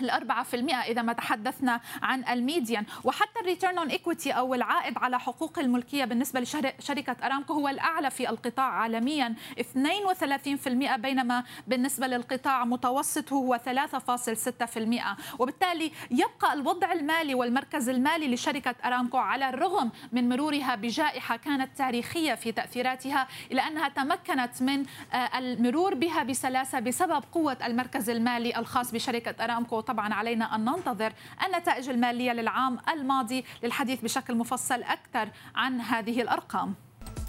[0.01, 2.85] الأربعة في المئة إذا ما تحدثنا عن ال median.
[3.05, 8.11] وحتى ال return on equity أو العائد على حقوق الملكية بالنسبة لشركة أرامكو هو الأعلى
[8.11, 9.35] في القطاع عالميا.
[9.59, 19.17] 32% بينما بالنسبة للقطاع متوسطه هو 3.6% وبالتالي يبقى الوضع المالي والمركز المالي لشركة أرامكو
[19.19, 25.95] على الرغم من مرورها بجائحة كانت تاريخية في تأثيراتها إلى أنها تمكنت من آه، المرور
[25.95, 29.81] بها بسلاسة بسبب قوة المركز المالي الخاص بشركة أرامكو.
[29.85, 31.12] طبعا علينا أن ننتظر
[31.47, 36.75] النتائج المالية للعام الماضي للحديث بشكل مفصل أكثر عن هذه الأرقام.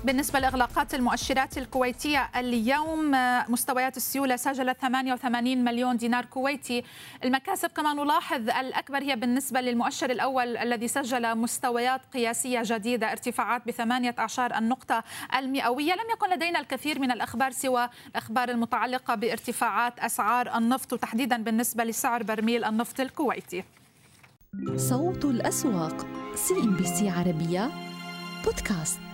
[0.03, 3.11] بالنسبة لإغلاقات المؤشرات الكويتية اليوم
[3.47, 6.83] مستويات السيولة سجلت 88 مليون دينار كويتي.
[7.23, 14.15] المكاسب كما نلاحظ الأكبر هي بالنسبة للمؤشر الأول الذي سجل مستويات قياسية جديدة ارتفاعات بثمانية
[14.19, 15.03] أعشار النقطة
[15.37, 15.93] المئوية.
[15.93, 22.23] لم يكن لدينا الكثير من الأخبار سوى الأخبار المتعلقة بارتفاعات أسعار النفط وتحديدا بالنسبة لسعر
[22.23, 23.63] برميل النفط الكويتي.
[24.75, 27.71] صوت الأسواق CNBC عربية
[28.43, 29.04] بودكاست.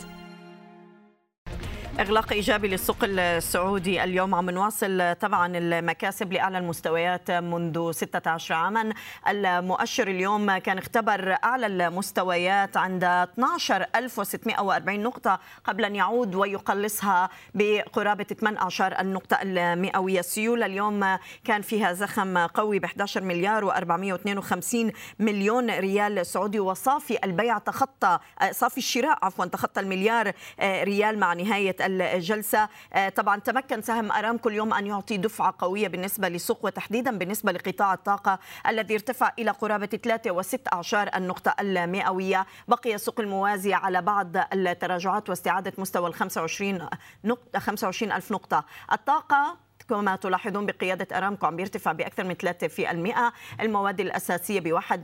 [2.01, 4.03] إغلاق إيجابي للسوق السعودي.
[4.03, 8.93] اليوم عم نواصل طبعا المكاسب لأعلى المستويات منذ 16 عاما.
[9.27, 18.99] المؤشر اليوم كان اختبر أعلى المستويات عند 12640 نقطة قبل أن يعود ويقلصها بقرابة 18
[18.99, 20.19] النقطة المئوية.
[20.19, 27.57] السيولة اليوم كان فيها زخم قوي ب 11 مليار و452 مليون ريال سعودي وصافي البيع
[27.57, 28.19] تخطى
[28.51, 32.69] صافي الشراء عفوا تخطى المليار ريال مع نهاية الجلسة.
[32.93, 37.93] آه، طبعا تمكن سهم أرامكو اليوم أن يعطي دفعة قوية بالنسبة للسوق وتحديدا بالنسبة لقطاع
[37.93, 42.45] الطاقة الذي ارتفع إلى قرابة 3 و6 أعشار النقطة المئوية.
[42.67, 46.87] بقي السوق الموازي على بعض التراجعات واستعادة مستوى ال 25
[47.23, 48.65] نقطة 25 ألف نقطة.
[48.91, 49.57] الطاقة
[49.91, 54.59] كما تلاحظون بقيادة أرامكو عم بيرتفع بأكثر من 3% المواد الأساسية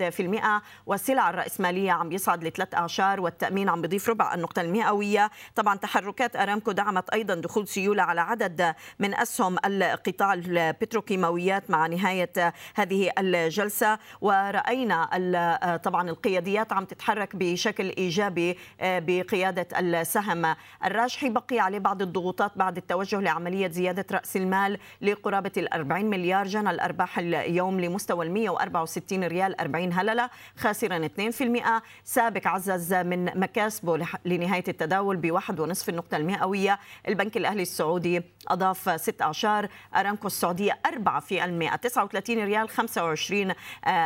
[0.09, 0.61] في المئة.
[0.85, 5.31] والسلع الرأسمالية عم بيصعد لثلاث أعشار والتأمين عم بيضيف ربع النقطة المئوية.
[5.55, 12.53] طبعا تحركات أرامكو دعمت أيضا دخول سيولة على عدد من أسهم القطاع البتروكيماويات مع نهاية
[12.75, 13.99] هذه الجلسة.
[14.21, 20.55] ورأينا طبعا القياديات عم تتحرك بشكل إيجابي بقيادة السهم.
[20.85, 24.76] الراجحي بقي عليه بعض الضغوطات بعد التوجه لعملية زيادة رأس المال.
[25.01, 31.81] لقرابة ال 40 مليار جنى الأرباح اليوم لمستوى ال 164 ريال 40 هللة خاسرا 2%
[32.03, 36.79] سابق عزز من مكاسبه لنهاية التداول بواحد ونصف النقطة المئوية.
[37.07, 43.53] البنك الأهلي السعودي أضاف 6 أعشار أرامكو السعودية 4% 39 ريال 25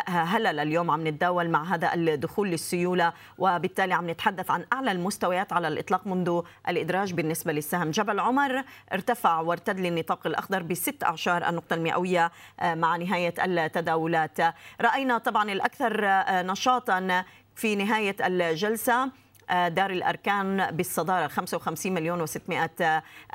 [0.08, 0.62] هللة.
[0.62, 6.08] اليوم عم نتداول مع هذا الدخول للسيولة وبالتالي عم نتحدث عن أعلى المستويات على الإطلاق
[6.08, 7.92] منذ الإدراج بالنسبة للسهم.
[7.92, 12.32] جبل عمر ارتفع وارتد للنطاق الأخضر بست أعشار النقطة المئوية
[12.64, 14.38] مع نهاية التداولات.
[14.82, 16.06] رأينا طبعا الأكثر
[16.52, 17.24] نشاطا
[17.56, 19.12] في نهاية الجلسة.
[19.52, 22.82] دار الأركان بالصدارة 55 مليون و600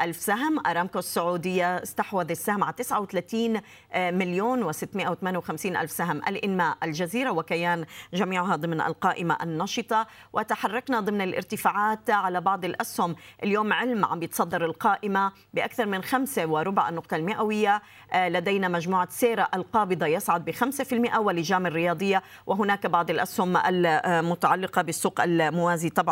[0.00, 0.66] ألف سهم.
[0.66, 3.60] أرامكو السعودية استحوذ السهم على 39
[3.96, 6.16] مليون و658 ألف سهم.
[6.16, 10.06] الإنماء الجزيرة وكيان جميعها ضمن القائمة النشطة.
[10.32, 13.16] وتحركنا ضمن الارتفاعات على بعض الأسهم.
[13.42, 17.82] اليوم علم عم بيتصدر القائمة بأكثر من خمسة وربع النقطة المئوية.
[18.14, 22.22] لدينا مجموعة سيرة القابضة يصعد بخمسة في المئة ولجام الرياضية.
[22.46, 25.90] وهناك بعض الأسهم المتعلقة بالسوق الموازي.
[25.90, 26.05] طبعا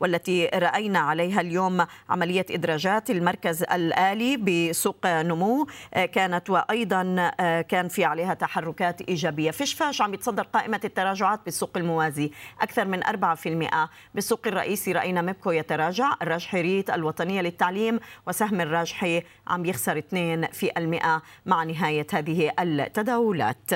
[0.00, 5.66] والتي رأينا عليها اليوم عملية إدراجات المركز الآلي بسوق نمو.
[5.92, 9.50] كانت وأيضا كان في عليها تحركات إيجابية.
[9.50, 12.30] فشفاش عم يتصدر قائمة التراجعات بالسوق الموازي.
[12.60, 16.14] أكثر من 4% بالسوق الرئيسي رأينا ميبكو يتراجع.
[16.22, 23.70] الراجحي ريت الوطنية للتعليم وسهم الراجحي عم يخسر 2% مع نهاية هذه التداولات.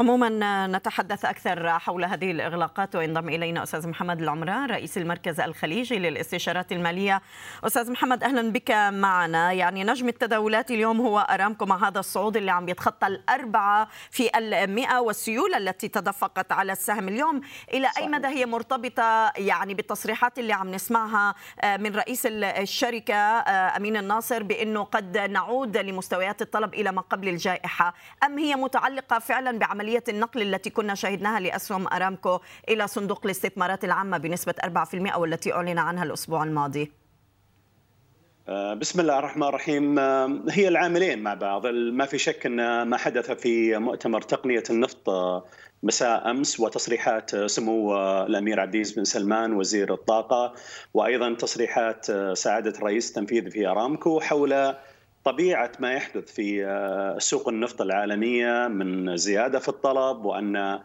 [0.00, 6.72] عموما نتحدث أكثر حول هذه الإغلاقات وينضم إلينا أستاذ محمد العمران رئيس المركز الخليجي للاستشارات
[6.72, 7.22] المالية.
[7.64, 9.52] أستاذ محمد أهلا بك معنا.
[9.52, 14.98] يعني نجم التداولات اليوم هو ارامكو مع هذا الصعود اللي عم يتخطى الأربعة في المئة
[14.98, 17.40] والسيولة التي تدفقت على السهم اليوم.
[17.72, 21.34] إلى أي مدى هي مرتبطة يعني بالتصريحات اللي عم نسمعها
[21.64, 23.14] من رئيس الشركة
[23.76, 29.58] أمين الناصر بأنه قد نعود لمستويات الطلب إلى ما قبل الجائحة؟ أم هي متعلقة فعلا
[29.58, 35.52] بعملية عملية النقل التي كنا شاهدناها لأسهم أرامكو إلى صندوق الاستثمارات العامة بنسبة 4% والتي
[35.52, 36.92] أعلن عنها الأسبوع الماضي.
[38.76, 39.98] بسم الله الرحمن الرحيم.
[40.50, 41.66] هي العاملين مع بعض.
[41.66, 45.10] ما في شك أن ما حدث في مؤتمر تقنية النفط
[45.82, 50.54] مساء أمس وتصريحات سمو الأمير عبد العزيز بن سلمان وزير الطاقة
[50.94, 54.74] وأيضا تصريحات سعادة الرئيس التنفيذي في أرامكو حول
[55.24, 60.80] طبيعة ما يحدث في سوق النفط العالمية من زيادة في الطلب وأن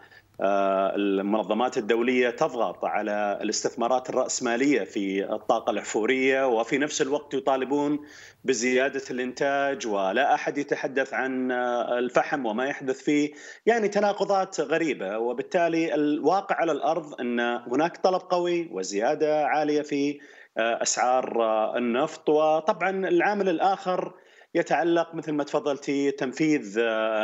[0.95, 7.99] المنظمات الدولية تضغط على الاستثمارات الرأسمالية في الطاقة الأحفورية وفي نفس الوقت يطالبون
[8.43, 11.51] بزيادة الإنتاج ولا أحد يتحدث عن
[11.91, 13.33] الفحم وما يحدث فيه.
[13.65, 20.19] يعني تناقضات غريبة وبالتالي الواقع على الأرض أن هناك طلب قوي وزيادة عالية في
[20.57, 21.43] أسعار
[21.77, 22.29] النفط.
[22.29, 24.13] وطبعا العامل الآخر
[24.55, 26.79] يتعلق مثل ما تفضلتي تنفيذ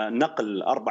[0.10, 0.88] نقل 4%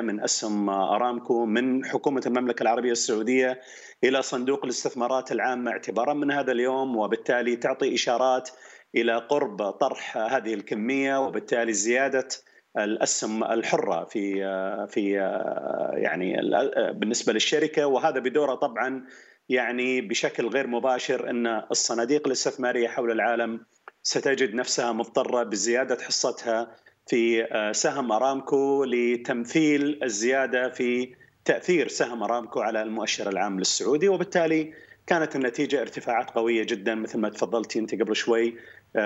[0.00, 3.60] من أسهم أرامكو من حكومة المملكة العربية السعودية
[4.04, 8.50] إلى صندوق الاستثمارات العامه اعتبارا من هذا اليوم وبالتالي تعطي إشارات
[8.94, 12.28] إلى قرب طرح هذه الكمية وبالتالي زيادة
[12.78, 14.34] الأسهم الحرة في
[14.90, 15.12] في
[15.94, 16.36] يعني
[16.92, 17.86] بالنسبة للشركة.
[17.86, 19.04] وهذا بدوره طبعا
[19.48, 23.60] يعني بشكل غير مباشر إن الصناديق الاستثمارية حول العالم
[24.04, 31.14] ستجد نفسها مضطرة بزيادة حصتها في سهم أرامكو لتمثيل الزيادة في
[31.44, 34.72] تأثير سهم أرامكو على المؤشر العام للسعودي وبالتالي
[35.06, 38.54] كانت النتيجة ارتفاعات قوية جدا مثل ما تفضلتي أنت قبل شوي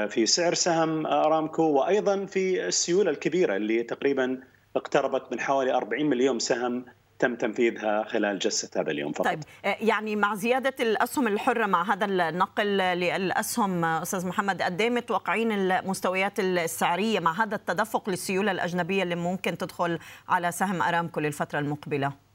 [0.09, 4.41] في سعر سهم أرامكو وأيضا في السيولة الكبيرة اللي تقريبا
[4.77, 6.85] اقتربت من حوالي 40 مليون سهم
[7.19, 12.05] تم تنفيذها خلال جلسة هذا اليوم فقط طيب يعني مع زيادة الأسهم الحرة مع هذا
[12.05, 19.15] النقل للأسهم أستاذ محمد قد إيه متوقعين المستويات السعرية مع هذا التدفق للسيولة الأجنبية اللي
[19.15, 22.28] ممكن تدخل على سهم أرامكو للفترة المقبلة؟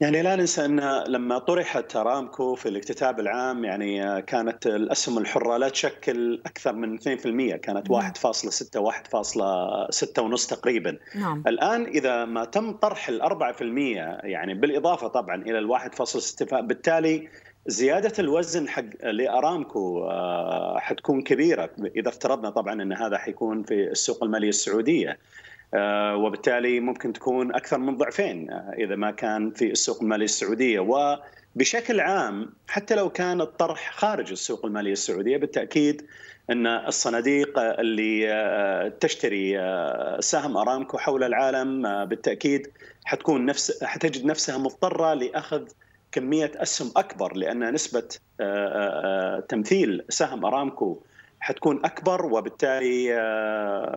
[0.00, 5.68] يعني لا ننسى أن لما طرحت ارامكو في الاكتتاب العام يعني كانت الأسهم الحرة لا
[5.68, 7.02] تشكل أكثر من 2%
[7.56, 10.98] كانت 1.6 1.6 ونص تقريبا.
[11.14, 11.42] نعم.
[11.46, 13.62] الآن إذا ما تم طرح ال 4%
[14.24, 17.28] يعني بالإضافة طبعا إلى ال 1.6 بالتالي
[17.66, 20.08] زيادة الوزن حق لارامكو
[20.76, 25.18] حتكون كبيرة إذا افترضنا طبعا أن هذا حيكون في السوق المالية السعودية.
[26.14, 30.80] وبالتالي ممكن تكون أكثر من ضعفين إذا ما كان في السوق الماليه السعودية.
[30.80, 36.06] وبشكل عام حتى لو كان الطرح خارج السوق المالية السعودية بالتأكيد
[36.50, 39.58] أن الصناديق اللي تشتري
[40.20, 42.68] سهم أرامكو حول العالم بالتأكيد
[43.04, 45.62] حتكون نفس حتجد نفسها مضطرة لأخذ
[46.12, 48.08] كمية أسهم أكبر لأن نسبة
[49.48, 51.02] تمثيل سهم أرامكو
[51.44, 53.08] حتكون أكبر وبالتالي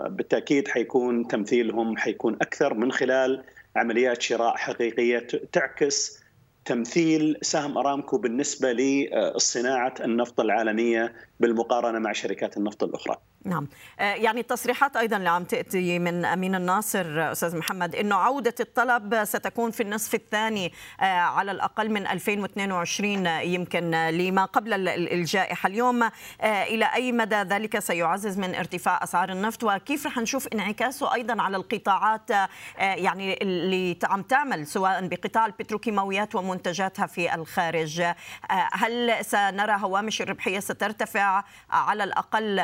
[0.10, 3.44] بالتأكيد حيكون تمثيلهم حيكون أكثر من خلال
[3.76, 6.24] عمليات شراء حقيقية تعكس
[6.66, 13.18] تمثيل سهم أرامكو بالنسبة لصناعة النفط العالمية بالمقارنة مع شركات النفط الأخرى.
[13.48, 13.68] نعم.
[14.00, 19.72] يعني التصريحات أيضا اللي عم تأتي من أمين الناصر أستاذ محمد إنه عودة الطلب ستكون
[19.72, 26.10] في النصف الثاني على الأقل من 2022 يمكن لما قبل الجائحة اليوم.
[26.44, 31.58] إلى أي مدى ذلك سيعزز من ارتفاع أسعار النفط؟ وكيف رح نشوف انعكاسه أيضا على
[31.58, 32.30] القطاعات
[32.78, 38.04] يعني اللي عم تعمل سواء بقطاع البتروكيماويات ومنتجاتها في الخارج.
[38.50, 42.58] هل سنرى هوامش الربحيه سترتفع؟ على الأقل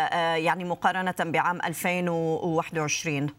[0.43, 3.29] يعني مقارنة بعام 2021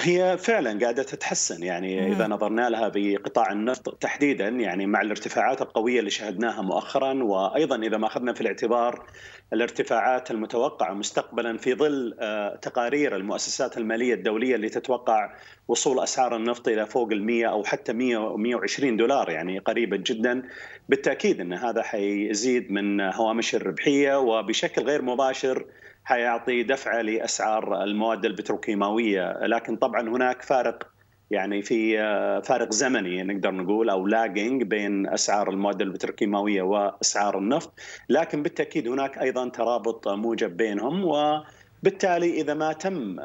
[0.00, 5.98] هي فعلا قاعدة تتحسن يعني إذا نظرنا لها بقطاع النفط تحديدا يعني مع الارتفاعات القوية
[5.98, 9.06] اللي شهدناها مؤخرا وأيضا إذا ما أخذنا في الاعتبار
[9.52, 12.14] الارتفاعات المتوقعة مستقبلا في ظل
[12.62, 15.34] تقارير المؤسسات المالية الدولية اللي تتوقع
[15.68, 20.42] وصول أسعار النفط إلى فوق ال100 أو حتى 100 120 دولار يعني قريبا جدا.
[20.88, 25.66] بالتأكيد أن هذا حيزيد من هوامش الربحية وبشكل غير مباشر
[26.04, 29.46] حيعطي دفعة لأسعار المواد البتروكيماوية.
[29.46, 30.88] لكن طبعا هناك فارق
[31.30, 31.96] يعني في
[32.44, 37.72] فارق زمني نقدر نقول أو لاجينج بين أسعار المواد البتروكيماوية وأسعار النفط.
[38.08, 41.42] لكن بالتأكيد هناك أيضا ترابط موجب بينهم و
[41.82, 43.20] بالتالي إذا ما تم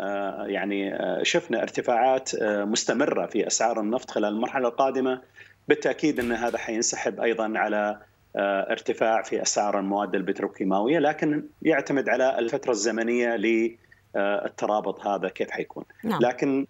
[0.45, 5.21] يعني شفنا ارتفاعات مستمرة في أسعار النفط خلال المرحلة القادمة
[5.67, 7.99] بالتأكيد إن هذا حينسحب أيضا على
[8.37, 15.83] ارتفاع في أسعار المواد البتروكيماوية لكن يعتمد على الفترة الزمنية للترابط هذا كيف حيكون.
[16.03, 16.21] نعم.
[16.21, 16.67] لكن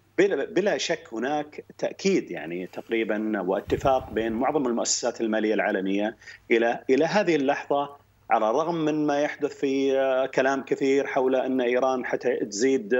[0.50, 6.16] بلا شك هناك تأكيد يعني تقريبا واتفاق بين معظم المؤسسات المالية العالمية
[6.50, 12.06] إلى إلى هذه اللحظة على الرغم من ما يحدث في كلام كثير حول أن إيران
[12.06, 12.92] حتزيد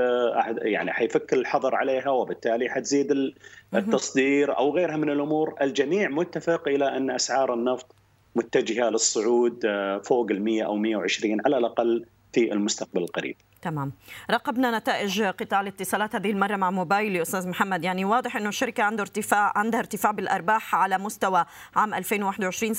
[0.62, 3.34] يعني حيفك الحظر عليها وبالتالي حتزيد
[3.74, 7.94] التصدير أو غيرها من الأمور، الجميع متفق إلى أن أسعار النفط
[8.38, 9.60] متجهة للصعود
[10.04, 13.36] فوق ال 100 أو 120 على الأقل في المستقبل القريب.
[13.62, 13.92] تمام
[14.30, 19.02] رقبنا نتائج قطاع الاتصالات هذه المرة مع موبايلي أستاذ محمد يعني واضح إنه الشركة عنده
[19.02, 21.44] ارتفاع عندها ارتفاع بالأرباح على مستوى
[21.76, 22.78] عام 2021 37%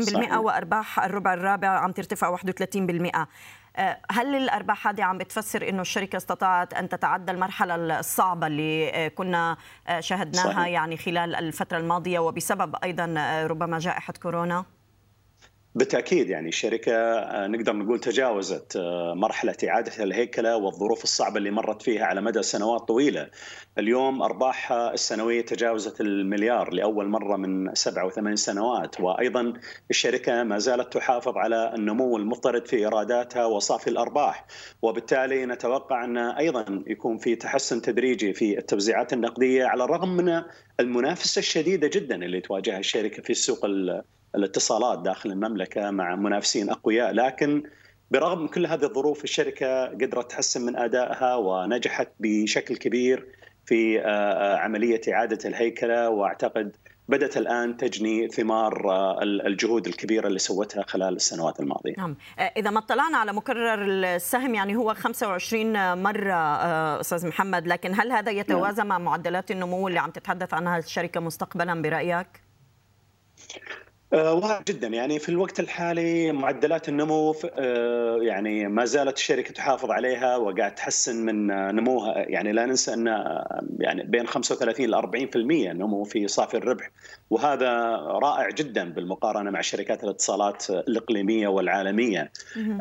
[0.00, 0.38] صحيح.
[0.38, 3.26] وأرباح الربع الرابع عم ترتفع 31%
[4.10, 9.56] هل الأرباح هذه عم بتفسر إنه الشركة استطاعت أن تتعدى المرحلة الصعبة اللي كنا
[10.00, 10.66] شاهدناها صحيح.
[10.66, 13.14] يعني خلال الفترة الماضية وبسبب أيضا
[13.46, 14.64] ربما جائحة كورونا؟
[15.74, 16.92] بالتأكيد يعني الشركة
[17.46, 18.78] نقدر نقول تجاوزت
[19.14, 23.30] مرحلة إعادة الهيكلة والظروف الصعبة اللي مرت فيها على مدى سنوات طويلة.
[23.78, 29.52] اليوم ارباحها السنوية تجاوزت المليار لأول مرة من سبع أو ثمان سنوات وأيضا
[29.90, 34.46] الشركة ما زالت تحافظ على النمو المفترض في إيراداتها وصافي الأرباح
[34.82, 40.42] وبالتالي نتوقع أن أيضا يكون في تحسن تدريجي في التوزيعات النقدية على الرغم من
[40.80, 43.64] المنافسة الشديدة جدا اللي تواجهها الشركة في السوق
[44.34, 47.62] الاتصالات داخل المملكة مع منافسين أقوياء لكن
[48.10, 53.26] برغم كل هذه الظروف الشركة قدرت تحسن من أدائها ونجحت بشكل كبير
[53.66, 54.00] في
[54.60, 56.76] عملية إعادة الهيكلة وأعتقد
[57.08, 61.94] بدأت الآن تجني ثمار الجهود الكبيرة اللي سوتها خلال السنوات الماضية.
[61.98, 62.16] نعم،
[62.56, 66.34] إذا ما اطلعنا على مكرر السهم يعني هو 25 مرة
[67.00, 71.82] أستاذ محمد، لكن هل هذا يتوازى مع معدلات النمو اللي عم تتحدث عنها الشركة مستقبلا
[71.82, 72.26] برأيك؟
[74.12, 74.88] واضح جدا.
[74.88, 77.34] يعني في الوقت الحالي معدلات النمو
[78.22, 82.18] يعني ما زالت الشركة تحافظ عليها وقاعد تحسن من نموها.
[82.18, 83.06] يعني لا ننسى أن
[83.78, 85.36] يعني بين 35 ل 40%
[85.72, 86.90] نمو في صافي الربح.
[87.30, 92.32] وهذا رائع جدا بالمقارنة مع شركات الاتصالات الإقليمية والعالمية.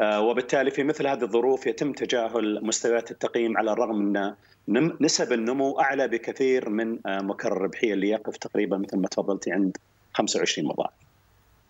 [0.01, 4.33] وبالتالي في مثل هذه الظروف يتم تجاهل مستويات التقييم على الرغم
[4.67, 9.77] من نسب النمو أعلى بكثير من مكرر الربحية اللي يقف تقريبا مثل ما تفضلتي عند
[10.13, 11.09] 25 مضاعف.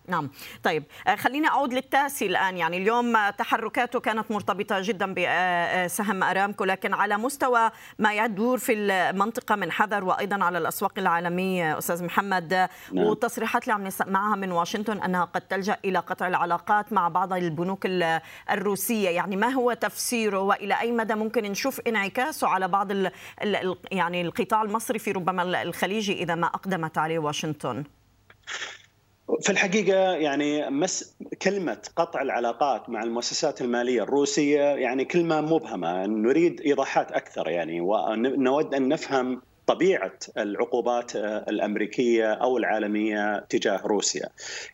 [0.08, 0.30] نعم.
[0.62, 2.56] طيب آه، خلينا أعود للتاسي الآن.
[2.56, 9.56] يعني اليوم تحركاته كانت مرتبطة جدا بسهم أرامكو لكن على مستوى ما يدور في المنطقة
[9.56, 12.54] من حذر وأيضا على الأسواق العالمية أستاذ محمد.
[12.54, 12.68] نعم.
[13.06, 17.86] والتصريحات اللي عم نسمعها من واشنطن أنها قد تلجأ إلى قطع العلاقات مع بعض البنوك
[18.50, 19.08] الروسية.
[19.10, 23.10] يعني ما هو تفسيره وإلى أي مدى ممكن نشوف انعكاسه على بعض ال
[23.92, 27.84] يعني القطاع المصرفي ربما الخليجي إذا ما أقدمت عليه واشنطن؟
[29.40, 36.60] في الحقيقة يعني مس كلمة قطع العلاقات مع المؤسسات المالية الروسية يعني كلمة مبهمة نريد
[36.60, 44.28] إيضاحات أكثر يعني ونود أن نفهم طبيعة العقوبات الأمريكية أو العالمية تجاه روسيا.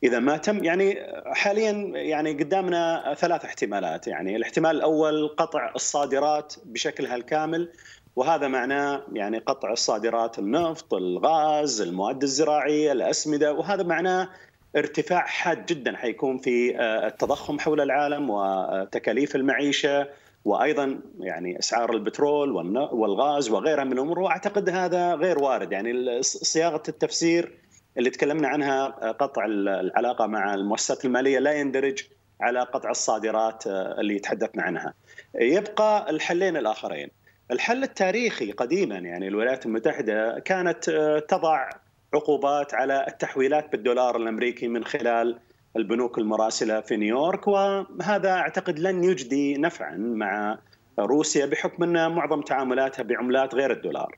[0.05, 7.17] إذا ما تم يعني حاليا يعني قدامنا ثلاث احتمالات يعني الاحتمال الأول قطع الصادرات بشكلها
[7.17, 7.69] الكامل
[8.17, 14.29] وهذا معناه يعني قطع الصادرات النفط، الغاز، المواد الزراعية، الأسمدة وهذا معناه
[14.77, 20.09] ارتفاع حاد جدا حيكون في آه، التضخم حول العالم وتكاليف المعيشة
[20.45, 22.51] وأيضا يعني أسعار البترول
[22.93, 27.53] والغاز وغيرها من الأمور وأعتقد هذا غير وارد يعني صياغة التفسير
[27.99, 32.03] اللي تكلمنا عنها آه، قطع العلاقة مع المؤسسات المالية لا يندرج
[32.41, 34.95] على قطع الصادرات آه، اللي تحدثنا عنها.
[35.35, 37.09] يبقى الحلين الآخرين.
[37.51, 40.91] الحل التاريخي قديما يعني الولايات المتحدة كانت
[41.29, 41.71] تضع
[42.15, 45.39] عقوبات على التحويلات بالدولار الأمريكي من خلال
[45.77, 50.59] البنوك المراسلة في نيويورك وهذا أعتقد لن يجدي نفعا مع
[50.99, 54.17] روسيا بحكم أن معظم تعاملاتها بعملات غير الدولار.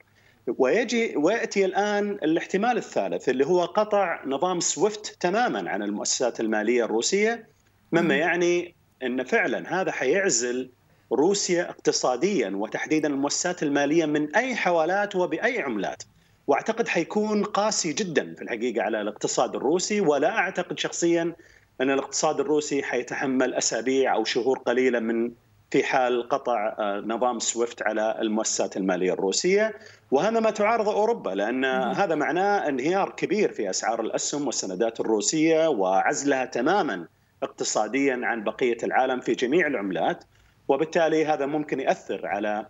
[0.58, 7.46] ويجي ويأتي الآن الاحتمال الثالث اللي هو قطع نظام سويفت تماما عن المؤسسات المالية الروسية
[7.92, 10.70] مما يعني أن فعلا هذا حيعزل
[11.12, 16.02] روسيا اقتصاديا وتحديدا المؤسسات المالية من أي حوالات وبأي عملات.
[16.48, 21.34] وأعتقد حيكون قاسي جدا في الحقيقة على الاقتصاد الروسي ولا أعتقد شخصيا
[21.80, 25.32] أن الاقتصاد الروسي حيتحمل أسابيع أو شهور قليلة من
[25.70, 29.74] في حال قطع آه، نظام سويفت على المؤسسات المالية الروسية.
[30.10, 36.44] وهذا ما تعارض أوروبا لأن هذا معناه انهيار كبير في أسعار الأسهم والسندات الروسية وعزلها
[36.44, 37.06] تماما
[37.42, 40.24] اقتصاديا عن بقية العالم في جميع العملات.
[40.68, 42.66] وبالتالي هذا ممكن ياثر على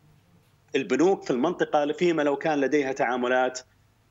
[0.76, 3.60] البنوك في المنطقة فيما لو كان لديها تعاملات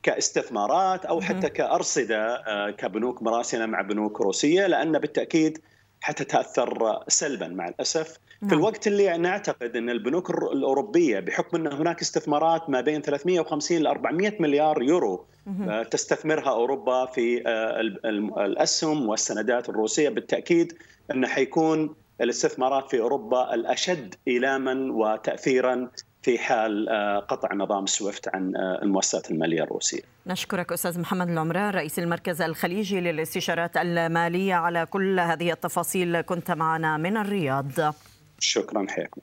[0.02, 5.58] كاستثمارات أو حتى كأرصدة آه، كبنوك مراسلة مع بنوك روسية لأن بالتأكيد
[6.00, 8.18] حتتاثر سلبا مع الأسف.
[8.40, 8.58] في نعم.
[8.58, 14.32] الوقت اللي نعتقد إن البنوك الأوروبية بحكم إن هناك استثمارات ما بين 350 ل 400
[14.40, 15.24] مليار يورو
[15.68, 17.80] آه، تستثمرها أوروبا في آه،
[18.44, 20.08] الأسهم والسندات الروسية.
[20.08, 20.72] بالتأكيد
[21.10, 25.90] انه حيكون الاستثمارات في أوروبا الأشد ايلاما وتاثيرا
[26.28, 30.00] في حال آه، قطع نظام سويفت عن آه، المؤسسات المالية الروسية.
[30.26, 36.96] نشكرك أستاذ محمد العمران رئيس المركز الخليجي للاستشارات المالية على كل هذه التفاصيل كنت معنا
[36.96, 37.94] من الرياض.
[38.38, 39.20] شكرا حياكم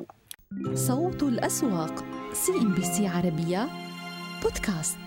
[0.74, 2.03] صوت الأسواق
[2.34, 3.68] CNBC عربية
[4.43, 5.05] بودكاست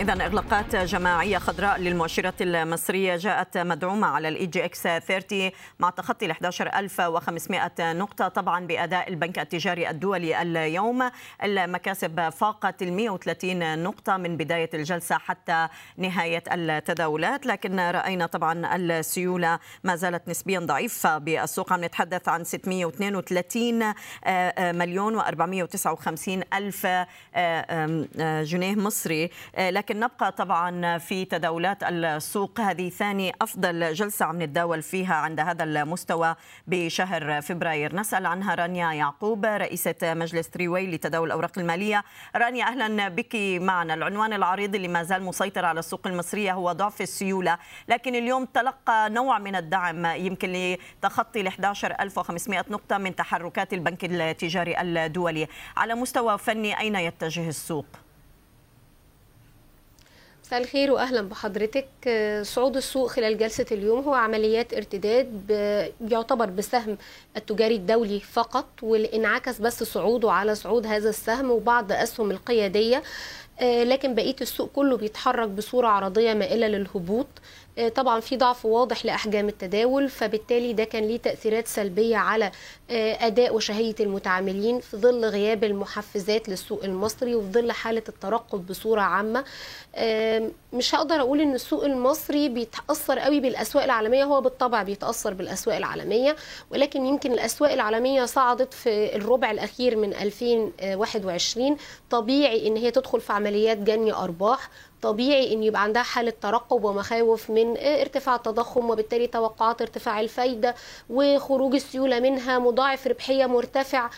[0.00, 6.30] إذا إغلاقات جماعية خضراء للمؤشرات المصرية جاءت مدعومة على ال EGX 30 مع تخطي ال
[6.30, 11.10] 11500 نقطة طبعا بأداء البنك التجاري الدولي اليوم.
[11.42, 17.46] المكاسب فاقت ال 130 نقطة من بداية الجلسة حتى نهاية التداولات.
[17.46, 21.72] لكن رأينا طبعا السيولة ما زالت نسبيا ضعيفة بالسوق.
[21.72, 26.86] عم نتحدث عن 632 آه، آه، مليون و459 ألف
[27.34, 29.30] آه، جنيه مصري.
[29.58, 32.60] لكن لكن نبقى طبعا في تداولات السوق.
[32.60, 36.34] هذه ثاني أفضل جلسة عم نتداول فيها عند هذا المستوى
[36.66, 37.96] بشهر فبراير.
[37.96, 42.04] نسأل عنها رانيا يعقوب رئيسة مجلس تريوي لتداول الأوراق المالية.
[42.36, 43.94] رانيا أهلا بك معنا.
[43.94, 47.58] العنوان العريض اللي ما زال مسيطر على السوق المصرية هو ضعف السيولة
[47.88, 54.80] لكن اليوم تلقى نوع من الدعم يمكن لتخطي ال 11500 نقطة من تحركات البنك التجاري
[54.80, 55.48] الدولي.
[55.76, 57.86] على مستوى فني أين يتجه السوق؟
[60.44, 61.86] مساء الخير واهلا بحضرتك.
[62.42, 65.50] صعود السوق خلال جلسة اليوم هو عمليات ارتداد
[66.10, 66.98] يعتبر بسهم
[67.36, 73.02] التجاري الدولي فقط واللي انعكس بس صعوده على صعود هذا السهم وبعض أسهم القيادية.
[73.60, 77.26] لكن بقية السوق كله بيتحرك بصورة عرضية مائلة للهبوط.
[77.78, 82.50] آه، طبعا في ضعف واضح لأحجام التداول فبالتالي ده كان ليه تأثيرات سلبية على
[82.90, 89.00] آه، أداء وشهية المتعاملين في ظل غياب المحفزات للسوق المصري وفي ظل حالة الترقب بصورة
[89.00, 89.44] عامة.
[90.72, 96.36] مش هقدر أقول إن السوق المصري بيتأثر قوي بالأسواق العالمية هو بالطبع بيتأثر بالأسواق العالمية
[96.70, 101.76] ولكن يمكن الأسواق العالمية صعدت في الربع الأخير من 2021
[102.10, 104.70] طبيعي إن هي تدخل في عمليات جني أرباح
[105.02, 110.74] طبيعي إن يبقى عندها حالة ترقب ومخاوف من ارتفاع التضخم وبالتالي توقعات ارتفاع الفايدة
[111.10, 114.10] وخروج السيولة منها مضاعف ربحية مرتفع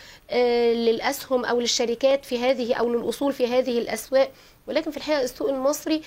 [0.73, 4.31] للأسهم أو للشركات في هذه أو للأصول في هذه الأسواق.
[4.67, 6.01] ولكن في الحقيقة السوق المصري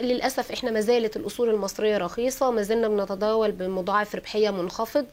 [0.00, 5.06] للأسف إحنا ما زالت الأصول المصرية رخيصة ما زلنا بنتداول بمضاعف ربحية منخفض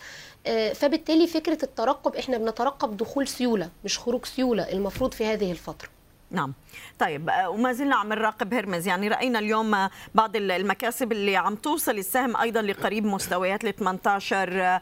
[0.74, 5.90] فبالتالي فكرة الترقب إحنا بنترقب دخول سيولة مش خروج سيولة المفروض في هذه الفترة.
[6.32, 6.54] نعم.
[7.00, 8.88] طيب وما زلنا عم نراقب هرمز.
[8.88, 14.80] يعني رأينا اليوم بعض المكاسب اللي عم توصل السهم أيضا لقريب مستويات ال 18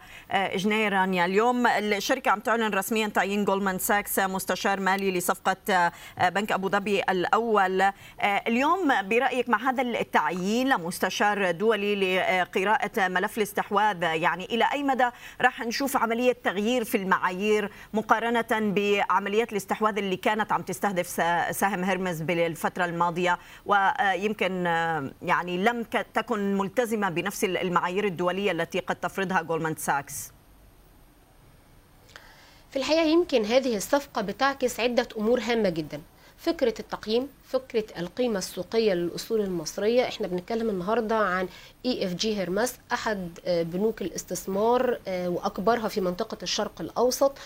[0.56, 5.92] جنيه رانيا اليوم الشركة عم تعلن رسميا تعيين جولمان ساكس مستشار مالي لصفقة
[6.30, 7.84] بنك أبو ظبي الأول.
[8.24, 15.10] اليوم برأيك مع هذا التعيين لمستشار دولي لقراءة ملف الاستحواذ يعني إلى أي مدى
[15.42, 21.08] راح نشوف عملية تغيير في المعايير مقارنة بعمليات الاستحواذ اللي كانت عم تستهدف
[21.52, 24.66] سهم هيرميس بالفترة الماضية ويمكن
[25.22, 25.84] يعني لم
[26.14, 30.32] تكن ملتزمة بنفس المعايير الدولية التي قد تفرضها جولدمان ساكس
[32.72, 36.02] في الحقيقة يمكن هذه الصفقة بتعكس عدة أمور هامة جدا.
[36.38, 40.08] فكرة التقييم فكرة القيمة السوقية للأصول المصرية.
[40.08, 41.48] إحنا بنتكلم النهاردة عن
[41.86, 47.38] EFG هيرميس أحد بنوك الاستثمار وأكبرها في منطقة الشرق الأوسط.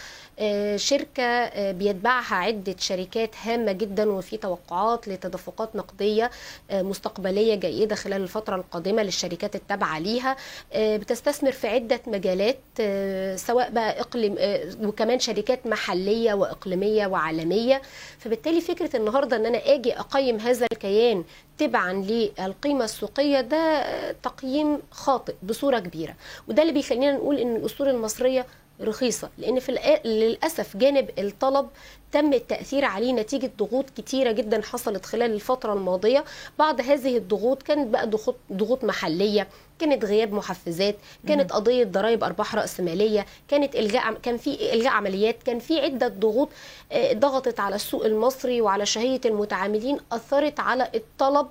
[0.76, 6.32] شركة بيتبعها عدة شركات هامة جدا وفي توقعات لتدفقات نقدية
[6.72, 10.36] مستقبلية جيدة خلال الفترة القادمة للشركات التابعة ليها.
[10.76, 12.60] بتستثمر في عدة مجالات
[13.40, 14.36] سواء بقى إقليم
[14.84, 17.82] وكمان شركات محلية وإقليمية وعالمية.
[18.20, 21.24] فبالتالي فكرة النهاردة أن أنا أجي أقيم هذا الكيان
[21.58, 26.16] تبعا للقيمة السوقية ده تقييم خاطئ بصورة كبيرة.
[26.48, 28.46] وده اللي بيخلينا نقول أن الأصول المصرية
[28.84, 31.68] رخيصة لأن في للأسف جانب الطلب
[32.12, 36.24] تم التأثير عليه نتيجة ضغوط كتيرة جدا حصلت خلال الفترة الماضية.
[36.60, 39.48] بعض هذه الضغوط كانت بقى ضغوط, ضغوط محلية
[39.80, 40.96] كانت غياب محفزات
[41.28, 46.50] كانت قضية ضرائب أرباح رأسمالية كانت إلغاء كان في إلغاء عمليات كان في عدة ضغوط
[47.14, 51.48] ضغطت على السوق المصري وعلى شهية المتعاملين أثرت على الطلب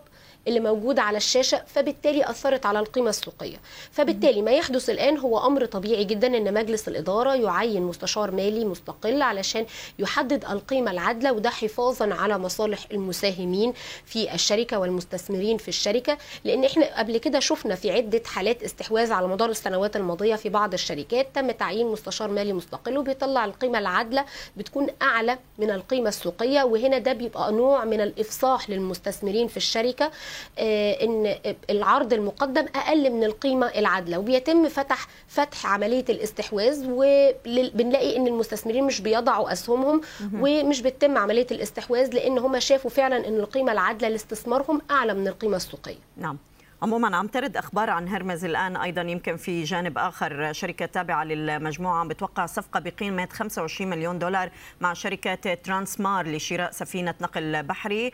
[0.48, 3.56] اللي موجودة على الشاشة فبالتالي أثرت على القيمة السوقية.
[3.90, 9.22] فبالتالي ما يحدث الآن هو أمر طبيعي جدا أن مجلس الإدارة يعين مستشار مالي مستقل
[9.22, 9.66] علشان
[9.98, 13.72] يحدد القيمة العادلة وده حفاظا على مصالح المساهمين
[14.06, 16.18] في الشركة والمستثمرين في الشركة.
[16.44, 20.72] لأن إحنا قبل كده شفنا في عدة حالات استحواذ على مدار السنوات الماضية في بعض
[20.72, 21.28] الشركات.
[21.34, 24.24] تم تعيين مستشار مالي مستقل وبيطلع القيمة العادلة
[24.56, 26.62] بتكون أعلى من القيمة السوقية.
[26.62, 30.10] وهنا ده بيبقى نوع من الإفصاح للمستثمرين في الشركة.
[30.58, 31.34] إن
[31.70, 39.00] العرض المقدم أقل من القيمة العادلة وبيتم فتح فتح عملية الاستحواذ وبنلاقي إن المستثمرين مش
[39.00, 40.00] بيضعوا أسهمهم
[40.34, 45.56] ومش بتتم عملية الاستحواذ لأن هم شافوا فعلا إن القيمة العادلة لاستثمارهم أعلى من القيمة
[45.56, 45.98] السوقية.
[46.16, 46.38] نعم.
[46.82, 50.52] عموما عم ترد أخبار عن هرمز الآن أيضا يمكن في جانب آخر.
[50.52, 57.14] شركة تابعة للمجموعة عم بتوقع صفقة بقيمة 25 مليون دولار مع شركة ترانسمار لشراء سفينة
[57.20, 58.12] نقل بحري.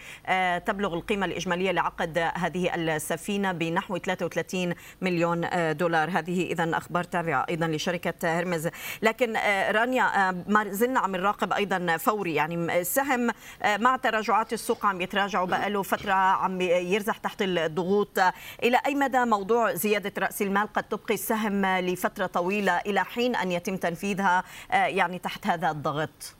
[0.67, 6.11] تبلغ القيمة الإجمالية لعقد هذه السفينة بنحو 33 مليون دولار.
[6.11, 8.69] هذه اذا أخبار تابعة أيضا لشركة هرمز.
[9.03, 9.37] لكن
[9.71, 13.31] رانيا ما زلنا عم نراقب أيضا فوري يعني السهم
[13.79, 18.21] مع تراجعات السوق عم يتراجع وبقى له فترة عم يرزح تحت الضغوط.
[18.63, 23.53] إلى أي مدى موضوع زيادة رأس المال قد تبقي السهم لفترة طويلة إلى حين أن
[23.53, 26.38] يتم تنفيذها يعني تحت هذا الضغط؟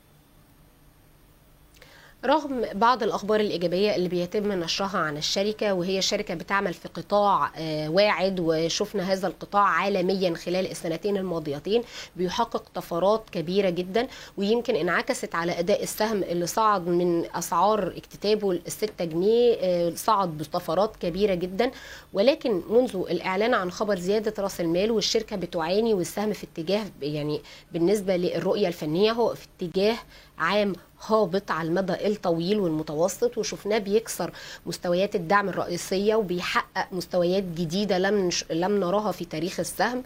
[2.25, 7.51] رغم بعض الأخبار الإيجابية اللي بيتم نشرها عن الشركة وهي شركة بتعمل في قطاع
[7.87, 11.83] واعد وشفنا هذا القطاع عالميا خلال السنتين الماضيتين
[12.15, 14.07] بيحقق طفرات كبيرة جدا
[14.37, 21.33] ويمكن انعكست على أداء السهم اللي صعد من أسعار اكتتابه الستة جنيه صعد بطفرات كبيرة
[21.33, 21.71] جدا.
[22.13, 27.41] ولكن منذ الإعلان عن خبر زيادة رأس المال والشركة بتعاني والسهم في اتجاه يعني
[27.73, 29.95] بالنسبة للرؤية الفنية هو في اتجاه
[30.39, 30.73] عام
[31.07, 34.31] هابط على المدى الطويل والمتوسط وشفناه بيكسر
[34.65, 40.03] مستويات الدعم الرئيسية وبيحقق مستويات جديدة لم لم نراها في تاريخ السهم.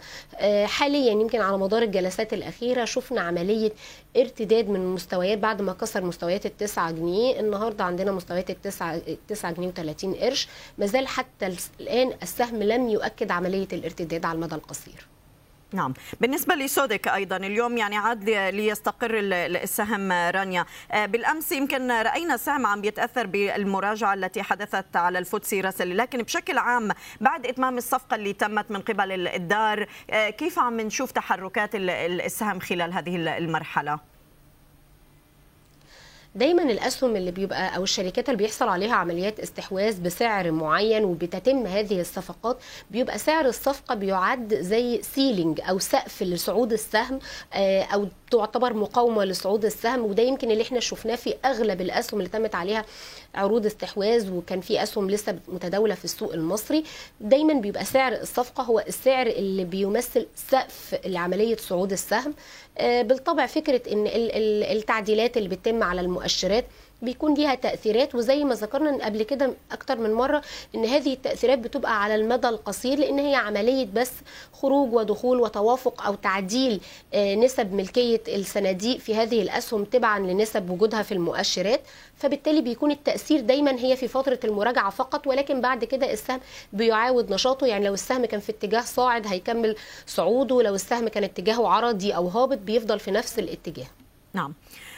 [0.64, 3.72] حاليا يمكن على مدار الجلسات الأخيرة شفنا عملية
[4.16, 7.40] ارتداد من المستويات بعد ما كسر مستويات التسعة جنيه.
[7.40, 10.48] النهارده عندنا مستويات التسعة, التسعة جنيه و30 قرش.
[10.78, 15.06] مازال حتى الآن السهم لم يؤكد عملية الارتداد على المدى القصير.
[15.74, 22.84] نعم بالنسبة لسودك أيضا اليوم يعني عاد ليستقر السهم رانيا بالأمس يمكن رأينا السهم عم
[22.84, 28.70] يتأثر بالمراجعة التي حدثت على الفوتسي راسل لكن بشكل عام بعد إتمام الصفقة اللي تمت
[28.70, 34.13] من قبل الدار كيف عم نشوف تحركات السهم خلال هذه المرحلة؟
[36.34, 42.00] دايما الأسهم اللي بيبقى أو الشركات اللي بيحصل عليها عمليات استحواذ بسعر معين وبتتم هذه
[42.00, 42.58] الصفقات
[42.90, 47.18] بيبقى سعر الصفقة بيعد زي سيلينج أو سقف لصعود السهم
[47.54, 48.08] آه، أو
[48.38, 52.84] تعتبر مقاومة لصعود السهم وده يمكن اللي إحنا شفناه في أغلب الأسهم اللي تمت عليها
[53.34, 56.84] عروض استحواذ وكان في أسهم لسه متداولة في السوق المصري.
[57.20, 62.34] دايما بيبقى سعر الصفقة هو السعر اللي بيمثل سقف لعملية صعود السهم.
[62.78, 64.04] آه، بالطبع فكرة إن
[64.76, 66.64] التعديلات اللي بتتم على المؤشرات
[67.04, 70.42] بيكون ليها تأثيرات وزي ما ذكرنا قبل كده أكتر من مرة
[70.74, 74.12] إن هذه التأثيرات بتبقى على المدى القصير لأن هي عملية بس
[74.52, 76.80] خروج ودخول وتوافق أو تعديل
[77.14, 81.80] آه، نسب ملكية الصناديق في هذه الأسهم تبعا لنسب وجودها في المؤشرات.
[82.16, 86.40] فبالتالي بيكون التأثير دايما هي في فترة المراجعة فقط ولكن بعد كده السهم
[86.72, 87.66] بيعاود نشاطه.
[87.66, 89.76] يعني لو السهم كان في اتجاه صاعد هيكمل
[90.06, 93.86] صعوده لو السهم كان اتجاهه عرضي أو هابط بيفضل في نفس الاتجاه.
[94.34, 94.54] نعم.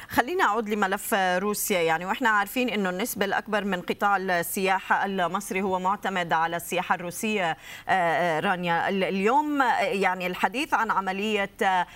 [0.09, 1.80] خلينا أعود لملف روسيا.
[1.80, 7.50] يعني وإحنا عارفين إنه النسبة الأكبر من قطاع السياحة المصري هو معتمد على السياحة الروسية
[7.50, 7.57] آه،
[7.88, 8.88] آه، رانيا.
[8.88, 11.86] اليوم يعني الحديث عن عملية آه،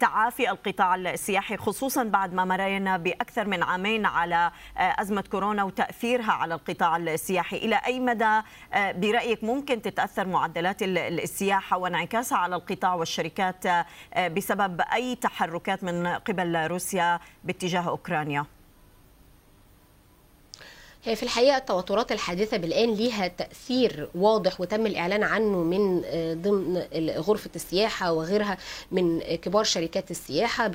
[0.00, 6.54] تعافي القطاع السياحي خصوصا بعد ما مرينا بأكثر من عامين على أزمة كورونا وتأثيرها على
[6.54, 7.56] القطاع السياحي.
[7.56, 8.40] إلى أي مدى
[8.74, 13.64] برأيك ممكن تتأثر معدلات السياحة وانعكاسها على القطاع والشركات
[14.18, 17.20] بسبب أي تحركات من قبل روسيا
[17.58, 18.46] باتجاه أوكرانيا؟
[21.04, 26.82] هي في الحقيقة التوترات الحادثه بالآن ليها تأثير واضح وتم الإعلان عنه من آه، ضمن
[27.16, 28.58] غرفة السياحة وغيرها
[28.92, 30.68] من كبار شركات السياحة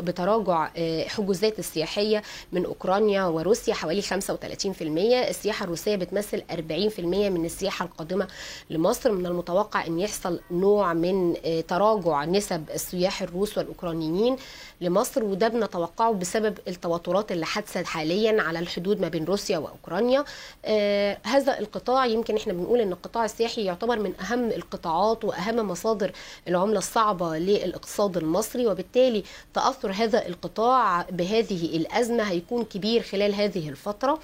[0.00, 2.22] بتراجع آه، حجوزات السياحية
[2.52, 8.28] من أوكرانيا وروسيا حوالي 35% السياحة الروسية بتمثل 40% من السياحة القادمة
[8.70, 9.12] لمصر.
[9.12, 14.36] من المتوقع إن يحصل نوع من آه، تراجع نسب السياح الروس والأوكرانيين.
[14.84, 20.24] لمصر وده بنتوقعه بسبب التوترات اللي حادثة حاليا على الحدود ما بين روسيا وأوكرانيا.
[20.64, 26.12] آه هذا القطاع يمكن إحنا بنقول إن القطاع السياحي يعتبر من أهم القطاعات وأهم مصادر
[26.48, 29.24] العملة الصعبة للاقتصاد المصري وبالتالي
[29.54, 34.18] تأثر هذا القطاع بهذه الأزمة هيكون كبير خلال هذه الفترة.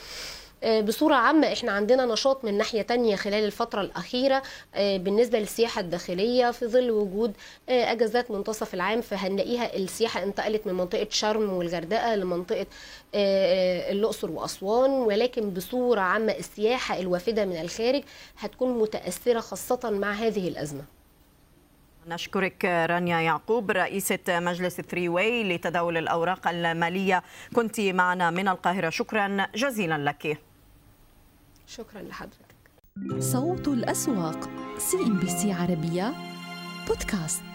[0.64, 4.42] بصورة عامة إحنا عندنا نشاط من ناحية تانية خلال الفترة الأخيرة
[4.74, 7.32] آه، بالنسبة للسياحة الداخلية في ظل وجود
[7.68, 12.66] آه، أجازات منتصف العام فهنلاقيها السياحة انتقلت من منطقة شرم والغردقة لمنطقة
[13.90, 18.02] الأقصر وأسوان ولكن بصورة عامة السياحة الوافدة من الخارج
[18.38, 20.82] هتكون متأثرة خاصة مع هذه الأزمة.
[22.08, 27.22] نشكرك رانيا يعقوب رئيسة مجلس ثري واي لتداول الأوراق المالية.
[27.54, 28.90] كنت معنا من القاهرة.
[28.90, 30.38] شكرا جزيلا لك.
[31.76, 32.54] شكرا لحضرتك.
[33.18, 36.14] صوت الأسواق سي إم بي سي عربية
[36.88, 37.49] بودكاست.